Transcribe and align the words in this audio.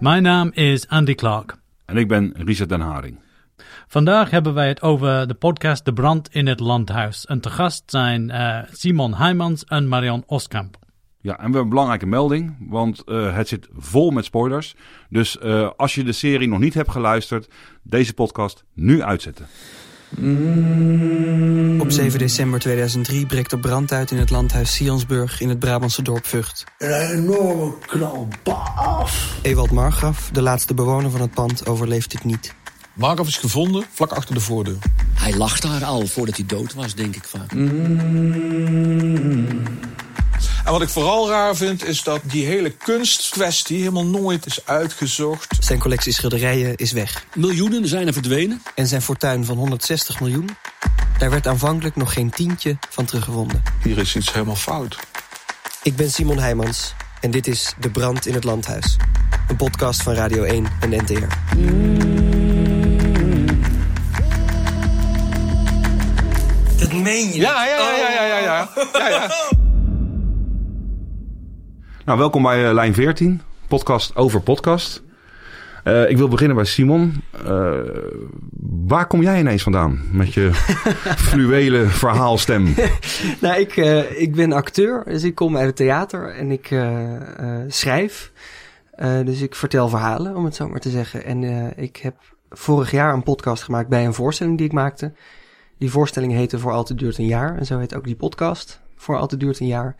Mijn 0.00 0.22
naam 0.22 0.50
is 0.52 0.88
Andy 0.88 1.14
Clark. 1.14 1.56
En 1.84 1.96
ik 1.96 2.08
ben 2.08 2.32
Richard 2.36 2.68
den 2.68 2.80
Haring. 2.80 3.18
Vandaag 3.86 4.30
hebben 4.30 4.54
wij 4.54 4.68
het 4.68 4.82
over 4.82 5.28
de 5.28 5.34
podcast 5.34 5.84
De 5.84 5.92
Brand 5.92 6.34
in 6.34 6.46
het 6.46 6.60
Landhuis. 6.60 7.26
En 7.26 7.40
te 7.40 7.50
gast 7.50 7.82
zijn 7.86 8.28
uh, 8.28 8.58
Simon 8.72 9.14
Heijmans 9.14 9.64
en 9.64 9.88
Marion 9.88 10.22
Oskamp. 10.26 10.76
Ja, 11.20 11.32
en 11.32 11.36
we 11.36 11.42
hebben 11.42 11.60
een 11.60 11.68
belangrijke 11.68 12.06
melding, 12.06 12.56
want 12.68 13.02
uh, 13.06 13.36
het 13.36 13.48
zit 13.48 13.68
vol 13.72 14.10
met 14.10 14.24
spoilers. 14.24 14.74
Dus 15.08 15.38
uh, 15.42 15.70
als 15.76 15.94
je 15.94 16.04
de 16.04 16.12
serie 16.12 16.48
nog 16.48 16.58
niet 16.58 16.74
hebt 16.74 16.90
geluisterd, 16.90 17.48
deze 17.82 18.14
podcast 18.14 18.64
nu 18.74 19.02
uitzetten. 19.02 19.46
Op 21.80 21.90
7 21.90 22.18
december 22.18 22.60
2003 22.60 23.26
breekt 23.26 23.52
er 23.52 23.58
brand 23.58 23.92
uit 23.92 24.10
in 24.10 24.18
het 24.18 24.30
landhuis 24.30 24.74
Sionsburg 24.74 25.40
in 25.40 25.48
het 25.48 25.58
Brabantse 25.58 26.02
dorp 26.02 26.26
Vught. 26.26 26.64
Een 26.78 27.10
enorme 27.10 27.72
knal. 27.86 28.28
Baaf. 28.42 29.38
Ewald 29.42 29.70
Margraf, 29.70 30.30
de 30.32 30.42
laatste 30.42 30.74
bewoner 30.74 31.10
van 31.10 31.20
het 31.20 31.30
pand, 31.30 31.66
overleeft 31.66 32.10
dit 32.10 32.24
niet. 32.24 32.54
Margraf 32.92 33.26
is 33.26 33.36
gevonden 33.36 33.84
vlak 33.92 34.12
achter 34.12 34.34
de 34.34 34.40
voordeur. 34.40 34.78
Hij 35.14 35.36
lag 35.36 35.60
daar 35.60 35.84
al 35.84 36.06
voordat 36.06 36.36
hij 36.36 36.46
dood 36.46 36.74
was, 36.74 36.94
denk 36.94 37.16
ik 37.16 37.24
vaak. 37.24 37.52
En 40.70 40.76
wat 40.76 40.84
ik 40.84 40.92
vooral 40.92 41.28
raar 41.28 41.56
vind, 41.56 41.84
is 41.84 42.02
dat 42.02 42.20
die 42.22 42.46
hele 42.46 42.70
kunstkwestie 42.70 43.78
helemaal 43.78 44.06
nooit 44.06 44.46
is 44.46 44.66
uitgezocht. 44.66 45.56
Zijn 45.60 45.78
collectie 45.78 46.12
schilderijen 46.12 46.76
is 46.76 46.92
weg. 46.92 47.24
Miljoenen 47.34 47.88
zijn 47.88 48.06
er 48.06 48.12
verdwenen. 48.12 48.62
En 48.74 48.86
zijn 48.86 49.02
fortuin 49.02 49.44
van 49.44 49.56
160 49.56 50.20
miljoen, 50.20 50.48
daar 51.18 51.30
werd 51.30 51.46
aanvankelijk 51.46 51.96
nog 51.96 52.12
geen 52.12 52.30
tientje 52.30 52.76
van 52.90 53.04
teruggevonden. 53.04 53.62
Hier 53.82 53.98
is 53.98 54.16
iets 54.16 54.32
helemaal 54.32 54.56
fout. 54.56 54.96
Ik 55.82 55.96
ben 55.96 56.10
Simon 56.10 56.38
Heijmans 56.38 56.94
en 57.20 57.30
dit 57.30 57.46
is 57.46 57.74
De 57.80 57.90
Brand 57.90 58.26
in 58.26 58.34
het 58.34 58.44
Landhuis. 58.44 58.96
Een 59.48 59.56
podcast 59.56 60.02
van 60.02 60.14
Radio 60.14 60.42
1 60.42 60.66
en 60.80 60.90
NTR. 60.90 61.26
Dat 66.78 66.92
meen 66.92 67.32
je? 67.32 67.40
Ja, 67.40 67.64
ja, 67.64 67.96
ja, 67.96 68.10
ja, 68.10 68.24
ja, 68.24 68.38
ja. 68.38 68.70
ja, 68.92 69.08
ja. 69.08 69.68
Nou, 72.04 72.18
welkom 72.18 72.42
bij 72.42 72.64
uh, 72.64 72.72
Lijn 72.72 72.94
14, 72.94 73.42
podcast 73.68 74.16
over 74.16 74.40
podcast. 74.40 75.02
Uh, 75.84 76.10
ik 76.10 76.16
wil 76.16 76.28
beginnen 76.28 76.56
bij 76.56 76.64
Simon. 76.64 77.22
Uh, 77.46 77.78
waar 78.86 79.06
kom 79.06 79.22
jij 79.22 79.38
ineens 79.38 79.62
vandaan 79.62 80.00
met 80.12 80.34
je 80.34 80.50
fluwele 81.28 81.86
verhaalstem? 81.86 82.74
nou, 83.40 83.60
ik, 83.60 83.76
ik 84.16 84.34
ben 84.34 84.52
acteur, 84.52 85.04
dus 85.04 85.22
ik 85.22 85.34
kom 85.34 85.56
uit 85.56 85.66
het 85.66 85.76
theater 85.76 86.34
en 86.34 86.50
ik 86.50 86.74
schrijf. 87.68 88.32
dus 89.24 89.40
ik 89.40 89.54
vertel 89.54 89.88
verhalen, 89.88 90.36
om 90.36 90.44
het 90.44 90.54
zo 90.54 90.68
maar 90.68 90.80
te 90.80 90.90
zeggen. 90.90 91.24
En 91.24 91.72
ik 91.76 91.96
heb 91.96 92.14
vorig 92.50 92.90
jaar 92.90 93.14
een 93.14 93.22
podcast 93.22 93.62
gemaakt 93.62 93.88
bij 93.88 94.06
een 94.06 94.14
voorstelling 94.14 94.56
die 94.56 94.66
ik 94.66 94.72
maakte. 94.72 95.12
Die 95.78 95.90
voorstelling 95.90 96.32
heette 96.32 96.58
Voor 96.58 96.72
Altijd 96.72 96.98
Duurt 96.98 97.18
een 97.18 97.26
Jaar. 97.26 97.58
En 97.58 97.66
zo 97.66 97.78
heet 97.78 97.94
ook 97.94 98.04
die 98.04 98.16
podcast. 98.16 98.80
Voor 99.00 99.18
Altijd 99.18 99.40
Duurt 99.40 99.60
een 99.60 99.66
Jaar. 99.66 99.96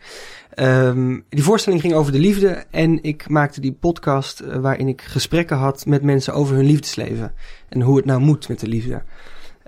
Um, 0.55 1.25
die 1.29 1.43
voorstelling 1.43 1.81
ging 1.81 1.93
over 1.93 2.11
de 2.11 2.19
liefde. 2.19 2.65
En 2.69 3.03
ik 3.03 3.29
maakte 3.29 3.61
die 3.61 3.71
podcast 3.73 4.41
uh, 4.41 4.55
waarin 4.55 4.87
ik 4.87 5.01
gesprekken 5.01 5.57
had 5.57 5.85
met 5.85 6.03
mensen 6.03 6.33
over 6.33 6.55
hun 6.55 6.65
liefdesleven. 6.65 7.33
En 7.69 7.81
hoe 7.81 7.95
het 7.95 8.05
nou 8.05 8.19
moet 8.19 8.47
met 8.47 8.59
de 8.59 8.67
liefde. 8.67 9.03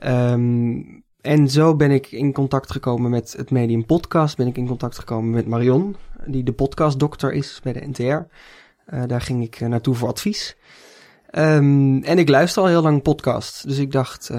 Um, 0.05 1.03
en 1.21 1.49
zo 1.49 1.75
ben 1.75 1.91
ik 1.91 2.11
in 2.11 2.33
contact 2.33 2.71
gekomen 2.71 3.11
met 3.11 3.33
het 3.37 3.51
medium 3.51 3.85
podcast. 3.85 4.37
Ben 4.37 4.47
ik 4.47 4.57
in 4.57 4.67
contact 4.67 4.99
gekomen 4.99 5.29
met 5.29 5.47
Marion. 5.47 5.95
Die 6.25 6.43
de 6.43 6.53
podcastdokter 6.53 7.31
is 7.31 7.59
bij 7.63 7.73
de 7.73 7.87
NTR. 7.87 8.03
Uh, 8.03 9.03
daar 9.07 9.21
ging 9.21 9.43
ik 9.43 9.59
naartoe 9.59 9.95
voor 9.95 10.07
advies. 10.07 10.57
Um, 11.31 12.03
en 12.03 12.17
ik 12.17 12.29
luister 12.29 12.61
al 12.61 12.67
heel 12.67 12.81
lang 12.81 13.01
podcast. 13.01 13.67
Dus 13.67 13.77
ik 13.77 13.91
dacht, 13.91 14.31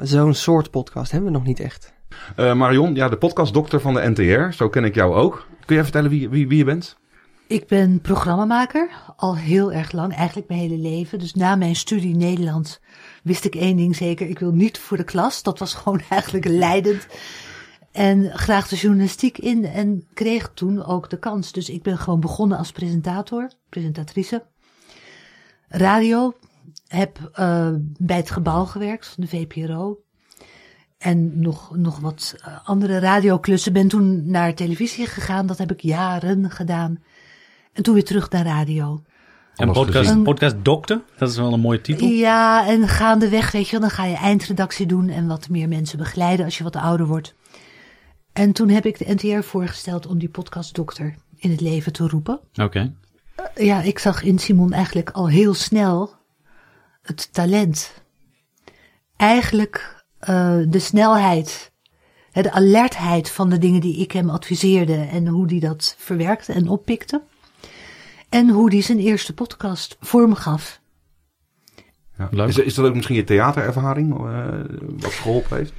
zo'n 0.00 0.34
soort 0.34 0.70
podcast 0.70 1.10
hebben 1.10 1.30
we 1.30 1.36
nog 1.38 1.46
niet 1.46 1.60
echt. 1.60 1.94
Uh, 2.36 2.54
Marion, 2.54 2.94
ja, 2.94 3.08
de 3.08 3.18
podcastdokter 3.18 3.80
van 3.80 3.94
de 3.94 4.10
NTR. 4.10 4.54
Zo 4.56 4.68
ken 4.68 4.84
ik 4.84 4.94
jou 4.94 5.14
ook. 5.14 5.46
Kun 5.64 5.74
jij 5.74 5.84
vertellen 5.84 6.10
wie, 6.10 6.28
wie, 6.28 6.48
wie 6.48 6.58
je 6.58 6.64
bent? 6.64 6.96
Ik 7.48 7.66
ben 7.66 8.00
programmamaker, 8.00 8.90
al 9.16 9.36
heel 9.36 9.72
erg 9.72 9.92
lang, 9.92 10.14
eigenlijk 10.14 10.48
mijn 10.48 10.60
hele 10.60 10.78
leven. 10.78 11.18
Dus 11.18 11.34
na 11.34 11.56
mijn 11.56 11.76
studie 11.76 12.16
Nederlands 12.16 12.80
wist 13.22 13.44
ik 13.44 13.54
één 13.54 13.76
ding 13.76 13.96
zeker. 13.96 14.28
Ik 14.28 14.38
wil 14.38 14.52
niet 14.52 14.78
voor 14.78 14.96
de 14.96 15.04
klas. 15.04 15.42
Dat 15.42 15.58
was 15.58 15.74
gewoon 15.82 16.00
eigenlijk 16.08 16.44
leidend. 16.44 17.06
En 17.92 18.30
graag 18.38 18.68
de 18.68 18.76
journalistiek 18.76 19.38
in 19.38 19.64
en 19.64 20.06
kreeg 20.14 20.50
toen 20.54 20.84
ook 20.84 21.10
de 21.10 21.18
kans. 21.18 21.52
Dus 21.52 21.70
ik 21.70 21.82
ben 21.82 21.98
gewoon 21.98 22.20
begonnen 22.20 22.58
als 22.58 22.72
presentator, 22.72 23.50
presentatrice 23.68 24.44
radio. 25.68 26.32
Heb 26.86 27.18
uh, 27.40 27.70
bij 27.98 28.16
het 28.16 28.30
gebouw 28.30 28.64
gewerkt, 28.64 29.14
de 29.16 29.28
VPRO. 29.28 30.05
En 31.06 31.40
nog, 31.40 31.76
nog 31.76 31.98
wat 31.98 32.34
andere 32.64 32.98
radioklussen. 32.98 33.72
Ben 33.72 33.88
toen 33.88 34.30
naar 34.30 34.54
televisie 34.54 35.06
gegaan. 35.06 35.46
Dat 35.46 35.58
heb 35.58 35.72
ik 35.72 35.80
jaren 35.80 36.50
gedaan. 36.50 37.02
En 37.72 37.82
toen 37.82 37.94
weer 37.94 38.04
terug 38.04 38.30
naar 38.30 38.44
radio. 38.44 39.02
En 39.54 39.72
podcast, 39.72 40.22
podcast 40.22 40.56
Dokter, 40.62 41.00
dat 41.18 41.28
is 41.28 41.36
wel 41.36 41.52
een 41.52 41.60
mooie 41.60 41.80
titel. 41.80 42.06
Ja, 42.06 42.66
en 42.66 42.88
gaandeweg, 42.88 43.52
weet 43.52 43.68
je, 43.68 43.78
dan 43.78 43.90
ga 43.90 44.04
je 44.04 44.16
eindredactie 44.16 44.86
doen 44.86 45.08
en 45.08 45.26
wat 45.26 45.48
meer 45.48 45.68
mensen 45.68 45.98
begeleiden 45.98 46.44
als 46.44 46.58
je 46.58 46.64
wat 46.64 46.76
ouder 46.76 47.06
wordt. 47.06 47.34
En 48.32 48.52
toen 48.52 48.68
heb 48.68 48.86
ik 48.86 48.98
de 48.98 49.14
NTR 49.14 49.46
voorgesteld 49.46 50.06
om 50.06 50.18
die 50.18 50.28
podcast 50.28 50.74
Dokter 50.74 51.14
in 51.36 51.50
het 51.50 51.60
leven 51.60 51.92
te 51.92 52.08
roepen. 52.08 52.40
Oké. 52.52 52.62
Okay. 52.62 52.94
Ja, 53.54 53.82
ik 53.82 53.98
zag 53.98 54.22
in 54.22 54.38
Simon 54.38 54.72
eigenlijk 54.72 55.10
al 55.10 55.28
heel 55.28 55.54
snel 55.54 56.14
het 57.02 57.32
talent. 57.32 58.02
Eigenlijk 59.16 59.95
uh, 60.30 60.56
de 60.68 60.78
snelheid, 60.78 61.72
de 62.32 62.52
alertheid 62.52 63.30
van 63.30 63.50
de 63.50 63.58
dingen 63.58 63.80
die 63.80 63.96
ik 63.96 64.12
hem 64.12 64.30
adviseerde 64.30 65.08
en 65.10 65.26
hoe 65.26 65.46
die 65.46 65.60
dat 65.60 65.94
verwerkte 65.98 66.52
en 66.52 66.68
oppikte. 66.68 67.22
En 68.28 68.48
hoe 68.48 68.70
die 68.70 68.82
zijn 68.82 68.98
eerste 68.98 69.34
podcast 69.34 69.96
vorm 70.00 70.34
gaf. 70.34 70.80
Ja. 72.30 72.46
Is, 72.46 72.58
is, 72.58 72.74
dat 72.74 72.86
ook 72.86 72.94
misschien 72.94 73.16
je 73.16 73.24
theaterervaring 73.24 74.14
uh, 74.14 74.48
wat 74.96 75.12
geholpen 75.12 75.56
heeft? 75.56 75.72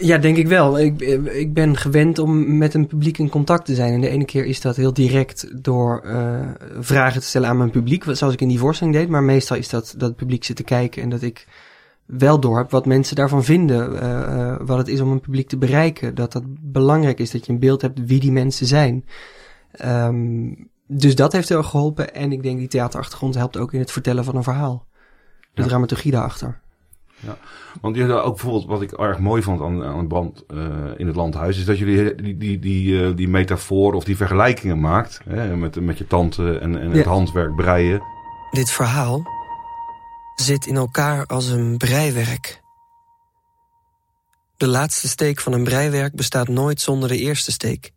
Ja, 0.00 0.18
denk 0.18 0.36
ik 0.36 0.48
wel. 0.48 0.78
Ik, 0.78 1.00
ik 1.24 1.54
ben 1.54 1.76
gewend 1.76 2.18
om 2.18 2.58
met 2.58 2.74
een 2.74 2.86
publiek 2.86 3.18
in 3.18 3.28
contact 3.28 3.64
te 3.66 3.74
zijn. 3.74 3.92
En 3.92 4.00
de 4.00 4.08
ene 4.08 4.24
keer 4.24 4.44
is 4.44 4.60
dat 4.60 4.76
heel 4.76 4.92
direct 4.92 5.64
door 5.64 6.02
uh, 6.04 6.40
vragen 6.78 7.20
te 7.20 7.26
stellen 7.26 7.48
aan 7.48 7.56
mijn 7.56 7.70
publiek, 7.70 8.04
zoals 8.10 8.34
ik 8.34 8.40
in 8.40 8.48
die 8.48 8.58
voorstelling 8.58 8.96
deed. 8.96 9.08
Maar 9.08 9.22
meestal 9.22 9.56
is 9.56 9.68
dat 9.68 9.94
dat 9.96 10.08
het 10.08 10.16
publiek 10.16 10.44
zit 10.44 10.56
te 10.56 10.62
kijken 10.62 11.02
en 11.02 11.08
dat 11.08 11.22
ik 11.22 11.46
wel 12.08 12.40
door 12.40 12.58
heb 12.58 12.70
wat 12.70 12.86
mensen 12.86 13.16
daarvan 13.16 13.44
vinden. 13.44 13.92
Uh, 13.92 14.00
uh, 14.00 14.56
wat 14.60 14.78
het 14.78 14.88
is 14.88 15.00
om 15.00 15.10
een 15.10 15.20
publiek 15.20 15.48
te 15.48 15.58
bereiken. 15.58 16.14
Dat 16.14 16.32
dat 16.32 16.42
belangrijk 16.60 17.18
is 17.18 17.30
dat 17.30 17.46
je 17.46 17.52
een 17.52 17.58
beeld 17.58 17.82
hebt 17.82 18.06
wie 18.06 18.20
die 18.20 18.32
mensen 18.32 18.66
zijn. 18.66 19.04
Um, 19.84 20.70
dus 20.86 21.14
dat 21.14 21.32
heeft 21.32 21.48
heel 21.48 21.58
erg 21.58 21.68
geholpen. 21.68 22.14
En 22.14 22.32
ik 22.32 22.42
denk 22.42 22.58
die 22.58 22.68
theaterachtergrond 22.68 23.34
helpt 23.34 23.56
ook 23.56 23.72
in 23.72 23.80
het 23.80 23.92
vertellen 23.92 24.24
van 24.24 24.36
een 24.36 24.42
verhaal. 24.42 24.86
De 25.54 25.62
ja. 25.62 25.68
dramaturgie 25.68 26.12
daarachter. 26.12 26.60
Ja, 27.20 27.36
want 27.80 27.96
je 27.96 28.12
ook 28.12 28.34
bijvoorbeeld 28.34 28.66
wat 28.66 28.82
ik 28.82 28.92
erg 28.92 29.18
mooi 29.18 29.42
vond 29.42 29.60
aan, 29.60 29.84
aan 29.84 29.98
het 29.98 30.08
brand 30.08 30.44
uh, 30.54 30.64
in 30.96 31.06
het 31.06 31.16
landhuis, 31.16 31.58
is 31.58 31.64
dat 31.64 31.78
jullie 31.78 32.14
die, 32.14 32.36
die, 32.36 32.58
die, 32.58 32.92
uh, 32.92 33.16
die 33.16 33.28
metafoor 33.28 33.92
of 33.94 34.04
die 34.04 34.16
vergelijkingen 34.16 34.80
maakt 34.80 35.20
hè, 35.28 35.56
met, 35.56 35.80
met 35.80 35.98
je 35.98 36.06
tante 36.06 36.58
en, 36.58 36.80
en 36.80 36.90
ja. 36.90 36.96
het 36.96 37.04
handwerk 37.04 37.54
breien. 37.54 38.02
Dit 38.50 38.70
verhaal 38.70 39.37
zit 40.40 40.66
in 40.66 40.76
elkaar 40.76 41.26
als 41.26 41.48
een 41.48 41.76
breiwerk. 41.76 42.60
De 44.56 44.66
laatste 44.66 45.08
steek 45.08 45.40
van 45.40 45.52
een 45.52 45.64
breiwerk 45.64 46.14
bestaat 46.14 46.48
nooit 46.48 46.80
zonder 46.80 47.08
de 47.08 47.18
eerste 47.18 47.52
steek. 47.52 47.92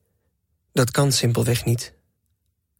Dat 0.73 0.91
kan 0.91 1.11
simpelweg 1.11 1.65
niet. 1.65 1.93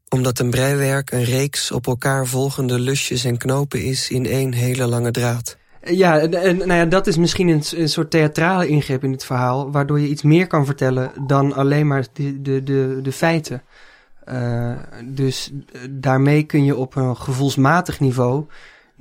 Omdat 0.10 0.40
een 0.40 0.50
breiwerk 0.50 1.12
een 1.12 1.24
reeks 1.24 1.72
op 1.72 1.88
elkaar 1.88 2.28
volgende 2.28 2.80
lusjes 2.80 3.24
en 3.24 3.38
knopen 3.38 3.84
is 3.84 4.10
in 4.10 4.26
één 4.26 4.54
hele 4.54 4.88
lange 4.88 5.12
draad. 5.12 5.58
Ja, 5.84 6.20
en, 6.20 6.58
nou 6.58 6.74
ja, 6.74 6.86
dat 6.86 7.08
is 7.08 7.18
misschien 7.18 7.48
een, 7.48 7.90
soort 7.90 8.12
theatrale 8.12 8.68
ingreep 8.68 9.04
in 9.04 9.12
het 9.12 9.26
verhaal, 9.26 9.72
waardoor 9.72 10.00
je 10.00 10.08
iets 10.08 10.22
meer 10.22 10.48
kan 10.48 10.66
vertellen 10.66 11.12
dan 11.28 11.54
alleen 11.54 11.88
maar 11.88 12.06
de, 12.14 12.42
de, 12.42 12.64
de, 12.64 13.00
de 13.02 13.12
feiten. 13.12 13.64
Uh, 14.30 14.78
dus 15.06 15.52
daarmee 15.90 16.44
kun 16.44 16.66
je 16.66 16.76
op 16.76 16.96
een 16.96 17.18
gevoelsmatig 17.18 18.00
niveau 18.00 18.46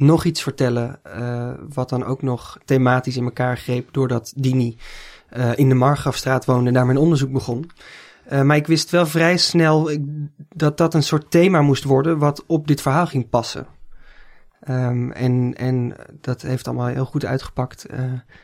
nog 0.00 0.25
iets 0.25 0.43
vertellen, 0.43 1.00
uh, 1.17 1.50
wat 1.75 1.88
dan 1.88 2.05
ook 2.05 2.23
nog 2.23 2.58
thematisch 2.64 3.17
in 3.17 3.25
elkaar 3.25 3.58
greep, 3.58 3.88
doordat 3.93 4.32
Dini 4.37 4.76
uh, 5.37 5.50
in 5.55 5.69
de 5.69 5.75
Margrafstraat 5.75 6.44
woonde 6.44 6.69
en 6.69 6.75
daar 6.75 6.87
mijn 6.87 6.99
onderzoek 6.99 7.32
begon. 7.32 7.70
maar 8.43 8.56
ik 8.56 8.67
wist 8.67 8.91
wel 8.91 9.06
vrij 9.06 9.37
snel 9.37 9.91
dat 10.55 10.76
dat 10.76 10.94
een 10.94 11.02
soort 11.02 11.31
thema 11.31 11.61
moest 11.62 11.85
worden 11.85 12.19
wat 12.19 12.44
op 12.47 12.67
dit 12.67 12.81
verhaal 12.81 13.06
ging 13.06 13.29
passen. 13.29 13.67
Ehm, 14.61 15.11
en, 15.11 15.55
en 15.57 15.95
dat 16.21 16.43
heeft 16.43 16.67
allemaal 16.67 16.87
heel 16.87 17.05
goed 17.05 17.25
uitgepakt. 17.25 17.85
Eh, 17.85 17.99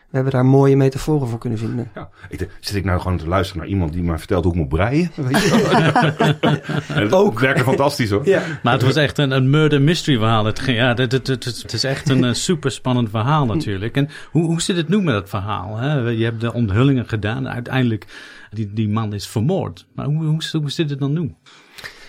we 0.08 0.22
hebben 0.22 0.32
daar 0.32 0.46
mooie 0.46 0.76
metaforen 0.76 1.28
voor 1.28 1.38
kunnen 1.38 1.58
vinden. 1.58 1.90
Ja, 1.94 2.08
ik 2.28 2.38
denk, 2.38 2.50
zit 2.60 2.74
ik 2.74 2.84
nou 2.84 3.00
gewoon 3.00 3.18
te 3.18 3.28
luisteren 3.28 3.62
naar 3.62 3.70
iemand 3.70 3.92
die 3.92 4.02
mij 4.02 4.18
vertelt 4.18 4.44
hoe 4.44 4.52
ik 4.52 4.58
moet 4.58 4.68
breien? 4.68 5.10
Weet 5.16 5.42
je 5.42 7.08
Ook. 7.10 7.30
Het 7.30 7.40
werkt 7.40 7.60
fantastisch 7.60 8.10
hoor. 8.10 8.26
Ja. 8.26 8.42
Maar 8.62 8.72
het 8.72 8.82
was 8.82 8.96
echt 8.96 9.18
een, 9.18 9.30
een 9.30 9.50
murder 9.50 9.80
mystery 9.80 10.18
verhaal. 10.18 10.44
Het, 10.44 10.62
ja, 10.66 10.94
het, 10.94 11.12
het, 11.12 11.26
het, 11.26 11.44
het 11.44 11.72
is 11.72 11.84
echt 11.84 12.08
een 12.08 12.34
super 12.34 12.70
spannend 12.70 13.10
verhaal 13.10 13.46
natuurlijk. 13.54 13.96
En 13.96 14.08
hoe, 14.30 14.44
hoe 14.44 14.62
zit 14.62 14.76
het 14.76 14.88
nu 14.88 15.02
met 15.02 15.14
het 15.14 15.28
verhaal? 15.28 15.76
Hè? 15.76 15.98
Je 15.98 16.24
hebt 16.24 16.40
de 16.40 16.52
onthullingen 16.52 17.08
gedaan. 17.08 17.48
Uiteindelijk, 17.48 18.06
die, 18.50 18.72
die 18.72 18.88
man 18.88 19.12
is 19.12 19.26
vermoord. 19.26 19.86
Maar 19.94 20.06
hoe, 20.06 20.24
hoe, 20.24 20.42
hoe 20.52 20.70
zit 20.70 20.90
het 20.90 20.98
dan 20.98 21.12
nu? 21.12 21.34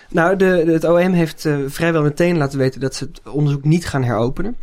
Nou, 0.09 0.35
de, 0.35 0.61
de- 0.65 0.71
het 0.71 0.83
OM 0.83 1.11
heeft 1.13 1.45
eh, 1.45 1.57
vrijwel 1.67 2.01
meteen 2.03 2.37
laten 2.37 2.57
weten 2.59 2.81
dat 2.81 2.95
ze 2.95 3.03
het 3.05 3.21
onderzoek 3.33 3.63
niet 3.63 3.87
gaan 3.87 4.03
heropenen. 4.03 4.57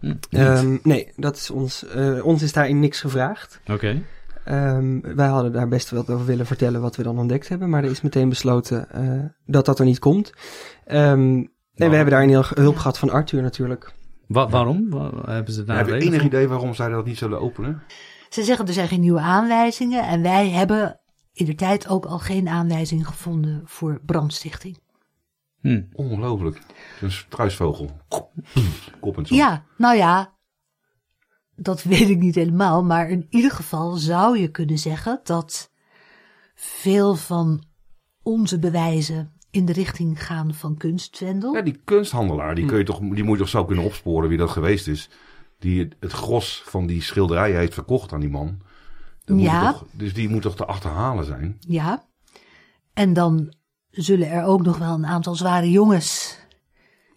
Hm, 0.00 0.14
Ehm, 0.30 0.76
nee, 0.82 1.12
dat 1.16 1.36
is 1.36 1.50
ons, 1.50 1.86
eh, 1.86 2.24
ons 2.26 2.42
is 2.42 2.52
daarin 2.52 2.80
niks 2.80 3.00
gevraagd. 3.00 3.60
Oké. 3.70 4.02
Ehm, 4.44 5.00
wij 5.16 5.26
hadden 5.28 5.52
daar 5.52 5.68
best 5.68 5.90
wel 5.90 6.00
over 6.08 6.24
willen 6.26 6.46
vertellen 6.46 6.80
wat 6.80 6.96
we 6.96 7.02
dan 7.02 7.18
ontdekt 7.18 7.48
hebben. 7.48 7.70
Maar 7.70 7.84
er 7.84 7.90
is 7.90 8.00
meteen 8.00 8.28
besloten 8.28 8.90
eh, 8.90 9.20
dat 9.46 9.64
dat 9.66 9.78
er 9.78 9.84
niet 9.84 9.98
komt. 9.98 10.32
Ehm, 10.86 11.32
nee, 11.34 11.48
we 11.74 11.84
hebben 11.96 12.10
daarin 12.10 12.28
heel 12.28 12.44
hulp 12.54 12.76
gehad 12.76 12.98
van 12.98 13.10
Arthur 13.10 13.42
natuurlijk. 13.42 13.92
Wa- 14.26 14.48
waarom? 14.48 14.90
Wa- 14.90 15.10
hebben 15.32 15.54
ze 15.54 15.64
daar 15.64 15.76
Heb 15.76 15.86
je 15.86 15.94
enig 16.00 16.24
idee 16.24 16.48
waarom 16.48 16.74
zij 16.74 16.88
dat 16.88 17.04
niet 17.04 17.18
zullen 17.18 17.40
openen? 17.40 17.82
Ze 18.28 18.42
zeggen 18.42 18.66
er 18.66 18.72
zijn 18.72 18.88
geen 18.88 19.00
nieuwe 19.00 19.20
aanwijzingen. 19.20 20.02
En 20.04 20.22
wij 20.22 20.48
hebben 20.50 21.00
in 21.34 21.46
de 21.46 21.54
tijd 21.54 21.88
ook 21.88 22.04
al 22.06 22.18
geen 22.18 22.48
aanwijzing 22.48 23.06
gevonden 23.06 23.62
voor 23.64 24.00
brandstichting. 24.06 24.78
Hm. 25.60 25.82
Ongelooflijk. 25.92 26.60
Een 27.00 27.12
struisvogel. 27.12 27.90
Kop 29.00 29.16
en 29.18 29.26
zo. 29.26 29.34
Ja, 29.34 29.64
nou 29.76 29.96
ja, 29.96 30.34
dat 31.56 31.82
weet 31.82 32.08
ik 32.08 32.18
niet 32.18 32.34
helemaal. 32.34 32.84
Maar 32.84 33.10
in 33.10 33.26
ieder 33.30 33.50
geval 33.50 33.94
zou 33.94 34.38
je 34.38 34.50
kunnen 34.50 34.78
zeggen 34.78 35.20
dat 35.22 35.72
veel 36.54 37.14
van 37.14 37.64
onze 38.22 38.58
bewijzen 38.58 39.32
in 39.50 39.64
de 39.64 39.72
richting 39.72 40.24
gaan 40.24 40.54
van 40.54 40.76
kunstzwendel. 40.76 41.54
Ja, 41.54 41.62
die 41.62 41.80
kunsthandelaar, 41.84 42.54
die, 42.54 42.66
kun 42.66 42.78
je 42.78 42.84
toch, 42.84 42.98
die 42.98 43.24
moet 43.24 43.36
je 43.36 43.42
toch 43.42 43.48
zo 43.48 43.64
kunnen 43.64 43.84
opsporen 43.84 44.28
wie 44.28 44.38
dat 44.38 44.50
geweest 44.50 44.88
is. 44.88 45.10
Die 45.58 45.78
het, 45.78 45.96
het 46.00 46.12
gros 46.12 46.62
van 46.66 46.86
die 46.86 47.02
schilderijen 47.02 47.58
heeft 47.58 47.74
verkocht 47.74 48.12
aan 48.12 48.20
die 48.20 48.30
man. 48.30 48.60
Dat 49.24 49.40
Ja. 49.40 49.72
toch- 49.72 49.84
dus 49.90 50.14
die 50.14 50.28
moet 50.28 50.42
toch 50.42 50.56
te 50.56 50.64
achterhalen 50.64 51.24
zijn? 51.24 51.56
Ja. 51.60 52.04
En 52.92 53.12
dan 53.12 53.54
zullen 53.90 54.30
er 54.30 54.44
ook 54.44 54.62
nog 54.62 54.78
wel 54.78 54.94
een 54.94 55.06
aantal 55.06 55.34
zware 55.34 55.70
jongens 55.70 56.38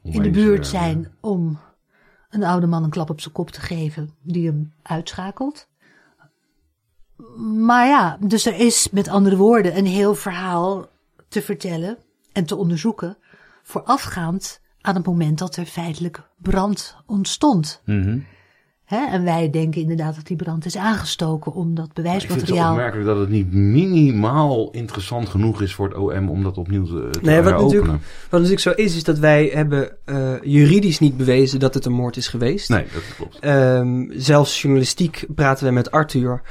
in 0.03 0.21
de 0.21 0.29
buurt 0.29 0.63
eh, 0.63 0.69
zijn 0.69 1.11
om 1.21 1.59
een 2.29 2.43
oude 2.43 2.67
man 2.67 2.83
een 2.83 2.89
klap 2.89 3.09
op 3.09 3.21
zijn 3.21 3.33
kop 3.33 3.49
te 3.49 3.61
geven 3.61 4.09
die 4.21 4.45
hem 4.47 4.73
uitschakelt. 4.81 5.67
Maar 7.57 7.87
ja, 7.87 8.17
dus 8.21 8.45
er 8.45 8.55
is 8.59 8.89
met 8.89 9.07
andere 9.07 9.35
woorden 9.37 9.77
een 9.77 9.85
heel 9.85 10.15
verhaal 10.15 10.85
te 11.27 11.41
vertellen 11.41 11.97
en 12.31 12.45
te 12.45 12.55
onderzoeken 12.55 13.17
voorafgaand 13.63 14.61
aan 14.81 14.95
het 14.95 15.05
moment 15.05 15.37
dat 15.39 15.55
er 15.55 15.65
feitelijk 15.65 16.29
brand 16.37 16.95
ontstond. 17.05 17.81
Mhm. 17.85 18.19
Hè? 18.87 19.05
En 19.11 19.23
wij 19.23 19.49
denken 19.49 19.81
inderdaad 19.81 20.15
dat 20.15 20.25
die 20.27 20.37
brand 20.37 20.65
is 20.65 20.77
aangestoken 20.77 21.53
omdat 21.53 21.85
Ik 21.85 21.91
vind 21.93 22.07
het 22.07 22.19
bewijsmateriaal... 22.19 22.69
opmerkelijk 22.71 23.07
dat 23.07 23.17
het 23.19 23.29
niet 23.29 23.53
minimaal 23.53 24.69
interessant 24.71 25.29
genoeg 25.29 25.61
is 25.61 25.73
voor 25.73 25.87
het 25.87 25.97
OM 25.97 26.29
om 26.29 26.43
dat 26.43 26.57
opnieuw 26.57 26.85
te, 26.85 27.07
te 27.11 27.19
Nee, 27.21 27.35
wat 27.35 27.45
heropenen. 27.45 27.63
natuurlijk- 27.65 28.03
Wat 28.21 28.31
natuurlijk 28.31 28.59
zo 28.59 28.71
is, 28.71 28.95
is 28.95 29.03
dat 29.03 29.19
wij 29.19 29.49
hebben 29.53 29.89
eh, 30.05 30.33
juridisch 30.41 30.99
niet 30.99 31.17
bewezen 31.17 31.59
dat 31.59 31.73
het 31.73 31.85
een 31.85 31.91
moord 31.93 32.17
is 32.17 32.27
geweest. 32.27 32.69
Nee, 32.69 32.85
dat 32.93 33.03
klopt. 33.15 33.39
Ehm, 33.39 34.05
zelfs 34.09 34.61
journalistiek 34.61 35.25
praten 35.35 35.65
we 35.65 35.71
met 35.71 35.91
Arthur. 35.91 36.41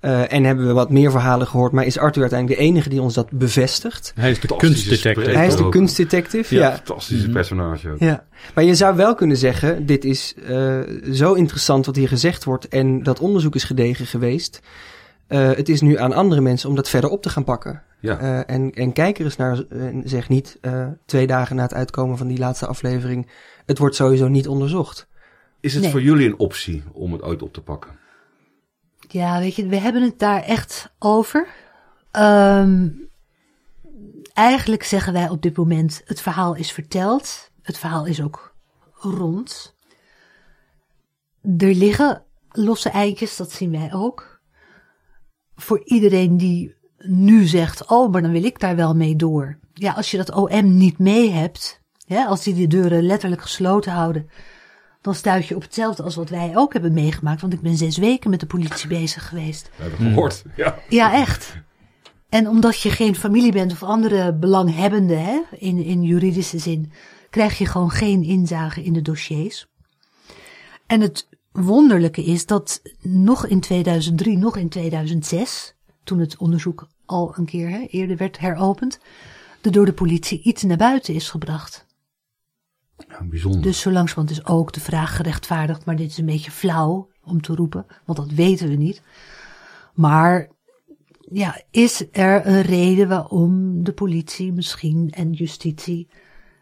Eh, 0.00 0.32
en 0.32 0.44
hebben 0.44 0.66
we 0.66 0.72
wat 0.72 0.90
meer 0.90 1.10
verhalen 1.10 1.46
gehoord. 1.46 1.72
Maar 1.72 1.84
is 1.86 1.98
Arthur 1.98 2.20
uiteindelijk 2.22 2.60
de 2.60 2.66
enige 2.66 2.88
die 2.88 3.00
ons 3.02 3.14
dat 3.14 3.30
bevestigt? 3.30 4.12
Hij 4.14 4.30
is 4.30 4.40
de 4.40 4.56
kunstdetective. 4.56 5.30
Hij 5.30 5.46
is 5.46 5.56
de 5.56 5.68
kunstdetective. 5.68 6.54
Ja. 6.54 6.60
Ja. 6.60 6.74
Fantastische 6.74 7.24
Mhm. 7.24 7.32
personage. 7.34 7.90
ook. 7.90 7.98
ja. 7.98 8.24
Maar 8.54 8.64
je 8.64 8.74
zou 8.74 8.96
wel 8.96 9.14
kunnen 9.14 9.36
zeggen, 9.36 9.86
dit 9.86 10.04
is 10.04 10.34
eh, 10.46 10.78
zo 11.12 11.32
interessant 11.32 11.86
wat 11.86 11.96
hier 11.96 12.08
gezegd 12.08 12.44
wordt. 12.44 12.68
En 12.68 13.02
dat 13.02 13.20
onderzoek 13.20 13.54
is 13.54 13.64
gedegen 13.64 14.06
geweest. 14.06 14.60
Eh, 15.26 15.50
het 15.52 15.68
is 15.68 15.80
nu 15.80 15.98
aan 15.98 16.12
andere 16.12 16.40
mensen 16.40 16.68
om 16.68 16.74
dat 16.74 16.88
verder 16.88 17.10
op 17.10 17.22
te 17.22 17.28
gaan 17.28 17.44
pakken. 17.44 17.82
Ja. 18.00 18.18
Eh, 18.18 18.54
en, 18.54 18.70
en 18.72 18.92
kijk 18.92 19.18
er 19.18 19.24
eens 19.24 19.36
naar 19.36 19.64
en 19.70 20.02
zeg 20.04 20.28
niet 20.28 20.58
eh, 20.60 20.86
twee 21.06 21.26
dagen 21.26 21.56
na 21.56 21.62
het 21.62 21.74
uitkomen 21.74 22.18
van 22.18 22.26
die 22.26 22.38
laatste 22.38 22.66
aflevering. 22.66 23.30
Het 23.66 23.78
wordt 23.78 23.94
sowieso 23.94 24.28
niet 24.28 24.48
onderzocht. 24.48 25.06
Is 25.60 25.72
het 25.72 25.82
Nee. 25.82 25.90
voor 25.90 26.02
jullie 26.02 26.26
een 26.26 26.38
optie 26.38 26.82
om 26.92 27.12
het 27.12 27.22
ooit 27.22 27.42
op 27.42 27.52
te 27.52 27.60
pakken? 27.60 27.90
Ja, 29.08 29.38
weet 29.38 29.54
je, 29.54 29.66
we 29.66 29.76
hebben 29.76 30.02
het 30.02 30.18
daar 30.18 30.42
echt 30.42 30.92
over. 30.98 31.48
Ehm, 32.10 32.88
eigenlijk 34.32 34.82
zeggen 34.82 35.12
wij 35.12 35.28
op 35.28 35.42
dit 35.42 35.56
moment: 35.56 36.02
het 36.04 36.20
verhaal 36.20 36.54
is 36.54 36.72
verteld. 36.72 37.50
Het 37.62 37.78
verhaal 37.78 38.04
is 38.04 38.22
ook 38.22 38.54
rond. 38.92 39.74
Er 41.42 41.74
liggen 41.74 42.22
losse 42.48 42.90
eindjes, 42.90 43.36
dat 43.36 43.52
zien 43.52 43.70
wij 43.70 43.92
ook. 43.92 44.40
Voor 45.54 45.80
iedereen 45.84 46.36
die 46.36 46.74
nu 46.98 47.44
zegt: 47.44 47.86
Oh, 47.86 48.12
maar 48.12 48.22
dan 48.22 48.32
wil 48.32 48.44
ik 48.44 48.60
daar 48.60 48.76
wel 48.76 48.94
mee 48.94 49.16
door. 49.16 49.58
Ja, 49.74 49.92
als 49.92 50.10
je 50.10 50.16
dat 50.16 50.32
OM 50.32 50.76
niet 50.76 50.98
mee 50.98 51.30
hebt, 51.30 51.80
hè, 52.06 52.24
als 52.24 52.42
die 52.42 52.54
de 52.54 52.66
deuren 52.66 53.02
letterlijk 53.02 53.42
gesloten 53.42 53.92
houden, 53.92 54.30
dan 55.06 55.14
stuit 55.14 55.46
je 55.46 55.56
op 55.56 55.62
hetzelfde 55.62 56.02
als 56.02 56.14
wat 56.14 56.28
wij 56.28 56.52
ook 56.54 56.72
hebben 56.72 56.92
meegemaakt. 56.92 57.40
Want 57.40 57.52
ik 57.52 57.60
ben 57.60 57.76
zes 57.76 57.98
weken 57.98 58.30
met 58.30 58.40
de 58.40 58.46
politie 58.46 58.88
bezig 58.88 59.28
geweest. 59.28 59.70
We 59.76 59.82
hebben 59.82 59.98
gehoord. 59.98 60.42
Ja. 60.56 60.78
Ja, 60.88 61.12
echt. 61.12 61.56
En 62.28 62.48
omdat 62.48 62.80
je 62.80 62.90
geen 62.90 63.14
familie 63.14 63.52
bent 63.52 63.72
of 63.72 63.82
andere 63.82 64.34
belanghebbenden 64.34 65.24
hè, 65.24 65.40
in, 65.58 65.84
in 65.84 66.02
juridische 66.02 66.58
zin, 66.58 66.92
krijg 67.30 67.58
je 67.58 67.66
gewoon 67.66 67.90
geen 67.90 68.22
inzage 68.22 68.82
in 68.82 68.92
de 68.92 69.02
dossiers. 69.02 69.66
En 70.86 71.00
het 71.00 71.28
wonderlijke 71.52 72.24
is 72.24 72.46
dat 72.46 72.82
nog 73.02 73.46
in 73.46 73.60
2003, 73.60 74.38
nog 74.38 74.56
in 74.56 74.68
2006, 74.68 75.74
toen 76.04 76.18
het 76.18 76.36
onderzoek 76.36 76.88
al 77.04 77.32
een 77.36 77.44
keer 77.46 77.70
hè, 77.70 77.86
eerder 77.90 78.16
werd 78.16 78.38
heropend, 78.38 78.98
er 79.62 79.72
door 79.72 79.86
de 79.86 79.92
politie 79.92 80.42
iets 80.42 80.62
naar 80.62 80.76
buiten 80.76 81.14
is 81.14 81.30
gebracht. 81.30 81.85
Ja, 83.08 83.24
bijzonder. 83.24 83.62
Dus 83.62 83.80
zo 83.80 83.90
langzamerhand 83.90 84.38
is 84.38 84.46
ook 84.46 84.72
de 84.72 84.80
vraag 84.80 85.16
gerechtvaardigd, 85.16 85.84
maar 85.84 85.96
dit 85.96 86.10
is 86.10 86.18
een 86.18 86.26
beetje 86.26 86.50
flauw 86.50 87.08
om 87.24 87.40
te 87.40 87.54
roepen, 87.54 87.86
want 88.04 88.18
dat 88.18 88.30
weten 88.30 88.68
we 88.68 88.74
niet. 88.74 89.02
Maar 89.94 90.48
ja, 91.30 91.62
is 91.70 92.06
er 92.12 92.46
een 92.46 92.62
reden 92.62 93.08
waarom 93.08 93.84
de 93.84 93.92
politie 93.92 94.52
misschien 94.52 95.10
en 95.10 95.32
justitie 95.32 96.08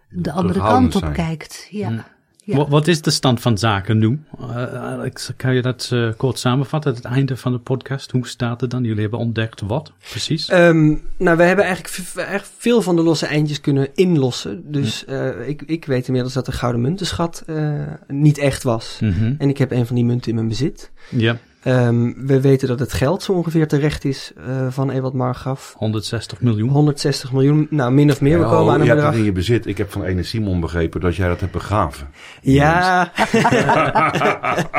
de 0.09 0.33
andere 0.33 0.59
kant 0.59 0.95
op 0.95 1.01
zijn. 1.03 1.13
kijkt? 1.13 1.67
Ja. 1.71 2.14
Ja. 2.45 2.69
Wat, 2.69 2.89
is 2.89 3.03
de 3.03 3.11
stand 3.11 3.41
van 3.41 3.59
zaken 3.59 3.99
nu? 3.99 4.19
Eh, 4.39 4.75
Alex, 4.83 5.33
kan 5.37 5.55
je 5.55 5.63
dat 5.63 5.91
eh, 5.93 6.09
kort 6.17 6.39
samenvatten? 6.39 6.95
Het 6.95 7.05
einde 7.05 7.37
van 7.37 7.53
de 7.53 7.59
podcast. 7.59 8.11
Hoe 8.11 8.27
staat 8.27 8.61
het 8.61 8.71
dan? 8.71 8.85
Jullie 8.85 9.01
hebben 9.01 9.19
ontdekt 9.19 9.61
wat 9.61 9.93
precies? 10.11 10.49
Ehm, 10.49 10.95
nou, 11.17 11.37
we 11.37 11.43
hebben 11.43 11.65
eigenlijk, 11.65 12.45
veel 12.59 12.83
van 12.83 12.97
de 12.97 13.03
losse 13.03 13.27
eindjes 13.27 13.61
kunnen 13.61 13.89
inlossen. 13.95 14.73
Dus 14.73 15.05
eh, 15.05 15.49
ik, 15.49 15.63
ik 15.67 15.85
weet 15.85 16.07
inmiddels 16.07 16.35
dat 16.35 16.47
de 16.47 16.53
gouden 16.53 16.81
muntenschat 16.81 17.43
eh, 17.47 17.73
niet 18.09 18.39
echt 18.39 18.63
was. 18.63 18.99
Mhm. 19.01 19.35
En 19.39 19.49
ik 19.49 19.59
heb 19.59 19.71
een 19.71 19.87
van 19.87 19.97
die 19.97 20.05
munten 20.05 20.29
in 20.29 20.35
mijn 20.35 20.49
bezit. 20.49 20.91
Ja, 21.11 21.39
Ehm, 21.65 22.13
we 22.17 22.41
weten 22.41 22.69
dat 22.69 22.79
het 22.79 22.93
geld 22.93 23.23
zo 23.23 23.33
ongeveer 23.33 23.69
terecht 23.69 24.05
is 24.05 24.33
eh, 24.47 24.67
van 24.71 24.91
Ewald 24.91 25.13
Margraf. 25.15 25.75
160 25.79 26.41
miljoen. 26.41 26.69
160 26.69 27.33
miljoen, 27.33 27.67
nou 27.71 27.93
min 27.93 28.11
of 28.11 28.21
meer, 28.21 28.39
we 28.39 28.45
Ja, 28.45 28.51
komen 28.51 28.73
aan 28.73 28.79
je 28.79 28.83
een 28.83 28.89
hebt 28.89 28.91
het 28.91 28.97
bedrag. 29.01 29.15
in 29.19 29.25
je 29.25 29.33
bezit. 29.33 29.67
Ik 29.67 29.79
heb 29.79 29.93
van 29.93 30.05
ene 30.05 30.23
Simon 30.23 30.61
begrepen 30.61 31.01
dat 31.01 31.17
jij 31.17 31.29
dat 31.29 31.41
hebt 31.41 31.53
begraven. 31.53 32.09
Ja, 32.43 33.11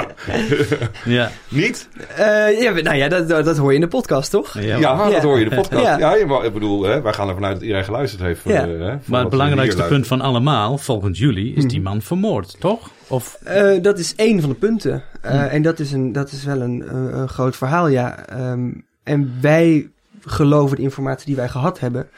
Ja, 1.06 1.30
Niet? 1.50 1.90
eh, 2.16 2.62
ja, 2.62 2.72
nou 2.72 2.96
ja, 2.96 3.08
dat, 3.08 3.30
dat 3.30 3.46
dat 3.46 3.58
hoor 3.58 3.70
je 3.70 3.76
in 3.76 3.82
de 3.82 3.88
podcast, 3.88 4.32
toch? 4.32 4.60
ja. 4.60 4.78
Ja, 4.78 4.98
dat 5.04 5.12
Ja. 5.12 5.22
hoor 5.22 5.38
je 5.40 5.44
in 5.44 5.50
de 5.50 5.56
podcast. 5.56 5.84
Ja. 5.84 5.98
Ja, 5.98 6.16
ik 6.44 6.54
bedoel, 6.54 6.84
hè, 6.84 7.02
wij 7.02 7.14
gaan 7.14 7.28
ervan 7.28 7.44
uit 7.46 7.54
dat 7.54 7.62
iedereen 7.62 7.84
geluisterd 7.86 8.22
heeft. 8.22 8.42
Voor 8.42 8.52
Ja. 8.52 8.68
hè, 8.68 8.90
voor 8.92 9.00
Maar 9.06 9.22
het 9.22 9.30
belangrijkste 9.30 9.84
punt 9.84 10.08
van 10.08 10.22
allemaal, 10.22 10.78
volgens 10.78 11.20
jullie, 11.20 11.54
is 11.54 11.66
die 11.66 11.82
man 11.82 12.02
vermoord, 12.02 12.56
toch? 12.60 12.90
Of 13.08 13.38
Eh, 13.44 13.82
dat 13.82 14.00
is 14.00 14.16
één 14.16 14.40
van 14.42 14.50
de 14.50 14.56
punten. 14.56 15.04
Eh, 15.22 15.54
En 15.54 15.62
dat 15.62 15.80
is, 15.80 15.92
een, 15.92 16.12
dat 16.12 16.32
is 16.32 16.44
wel 16.44 16.62
een, 16.62 16.96
een, 16.96 17.18
een 17.18 17.30
groot 17.30 17.56
verhaal, 17.56 17.88
ja. 17.88 18.26
Ehm, 18.26 18.70
en 19.04 19.38
wij 19.42 19.90
geloven 20.22 20.76
de 20.76 20.82
informatie 20.82 21.26
die 21.26 21.36
wij 21.36 21.50
gehad 21.50 21.80
hebben. 21.80 22.10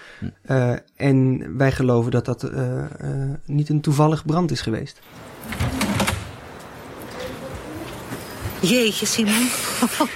Eh, 0.41 0.71
en 0.95 1.43
wij 1.57 1.71
geloven 1.71 2.11
dat 2.11 2.25
dat 2.25 2.43
eh, 2.43 2.79
eh, 2.79 2.87
niet 3.45 3.69
een 3.69 3.81
toevallig 3.81 4.25
brand 4.25 4.51
is 4.51 4.61
geweest. 4.61 4.99
Jeetje, 8.59 9.05
Simon. 9.05 9.47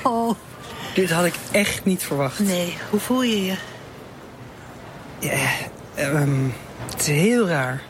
Oh, 0.04 0.32
Dit 0.96 1.12
had 1.12 1.25
ik 1.25 1.36
echt 1.51 1.86
niet 1.86 2.04
verwacht. 2.04 2.40
nee, 2.40 2.78
hoe 2.90 3.00
voel 3.00 3.24
je 3.24 3.46
je? 3.46 3.56
ehm, 5.96 6.44
het 6.92 7.00
is 7.01 7.08
heel 7.08 7.48
raar. 7.48 7.82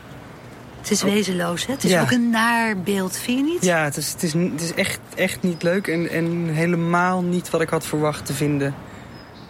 Het 0.82 0.90
is 0.90 1.02
wezenloos, 1.02 1.66
hè? 1.66 1.72
Het 1.72 1.84
is 1.84 1.90
Ja. 1.90 2.00
ook 2.00 2.10
een 2.10 2.30
naar 2.30 2.76
beeld, 2.78 3.16
vind 3.16 3.38
je 3.38 3.44
niet? 3.44 3.64
Ja, 3.64 3.84
het 3.84 3.96
is, 3.96 4.12
het 4.12 4.22
is, 4.22 4.32
het 4.32 4.60
is 4.60 4.74
echt, 4.74 4.98
echt 5.14 5.42
niet 5.42 5.62
leuk 5.62 5.86
en, 5.86 6.10
en 6.10 6.48
helemaal 6.48 7.22
niet 7.22 7.50
wat 7.50 7.60
ik 7.60 7.68
had 7.68 7.86
verwacht 7.86 8.26
te 8.26 8.32
vinden 8.34 8.74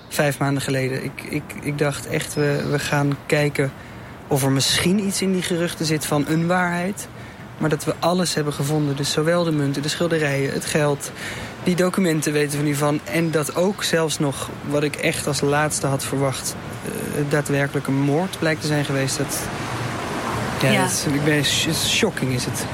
vijf 0.09 0.39
maanden 0.39 0.63
geleden. 0.63 1.05
Ik, 1.05 1.23
ik, 1.29 1.43
ik 1.63 1.79
dacht 1.79 2.07
echt, 2.07 2.35
we, 2.35 2.69
we 2.71 2.79
gaan 2.79 3.17
kijken 3.27 3.73
of 4.29 4.43
er 4.43 4.51
misschien 4.51 5.07
iets 5.07 5.23
in 5.23 5.33
die 5.33 5.43
geruchten 5.43 5.87
zit 5.87 6.07
van 6.07 6.25
een 6.29 6.47
waarheid. 6.47 7.09
Maar 7.59 7.71
dat 7.71 7.85
we 7.85 7.95
alles 7.99 8.35
hebben 8.35 8.53
gevonden. 8.53 8.97
Dus 8.97 9.13
zowel 9.13 9.45
de 9.45 9.53
munten, 9.53 9.83
de 9.83 9.89
schilderijen, 9.89 10.53
het 10.53 10.65
geld, 10.65 11.13
die 11.63 11.75
documenten 11.77 12.33
weten 12.33 12.59
we 12.59 12.65
nu 12.65 12.75
van. 12.75 13.01
En 13.05 13.31
dat 13.31 13.57
ook 13.57 13.83
zelfs 13.83 14.19
nog, 14.19 14.51
wat 14.69 14.83
ik 14.83 14.97
echt 14.97 15.27
als 15.27 15.41
laatste 15.41 15.87
had 15.87 16.05
verwacht, 16.05 16.55
eh, 16.85 16.91
daadwerkelijk 17.29 17.87
een 17.87 18.01
moord 18.01 18.39
blijkt 18.39 18.61
te 18.61 18.67
zijn 18.67 18.85
geweest. 18.85 19.19
Dat, 19.19 19.39
ja, 20.63 20.71
Ja. 20.71 20.83
Dat, 20.83 20.91
is- 20.91 21.05
ik 21.07 21.25
ben, 21.25 21.45
shocking 21.75 22.33
is 22.33 22.45
het. 22.45 22.65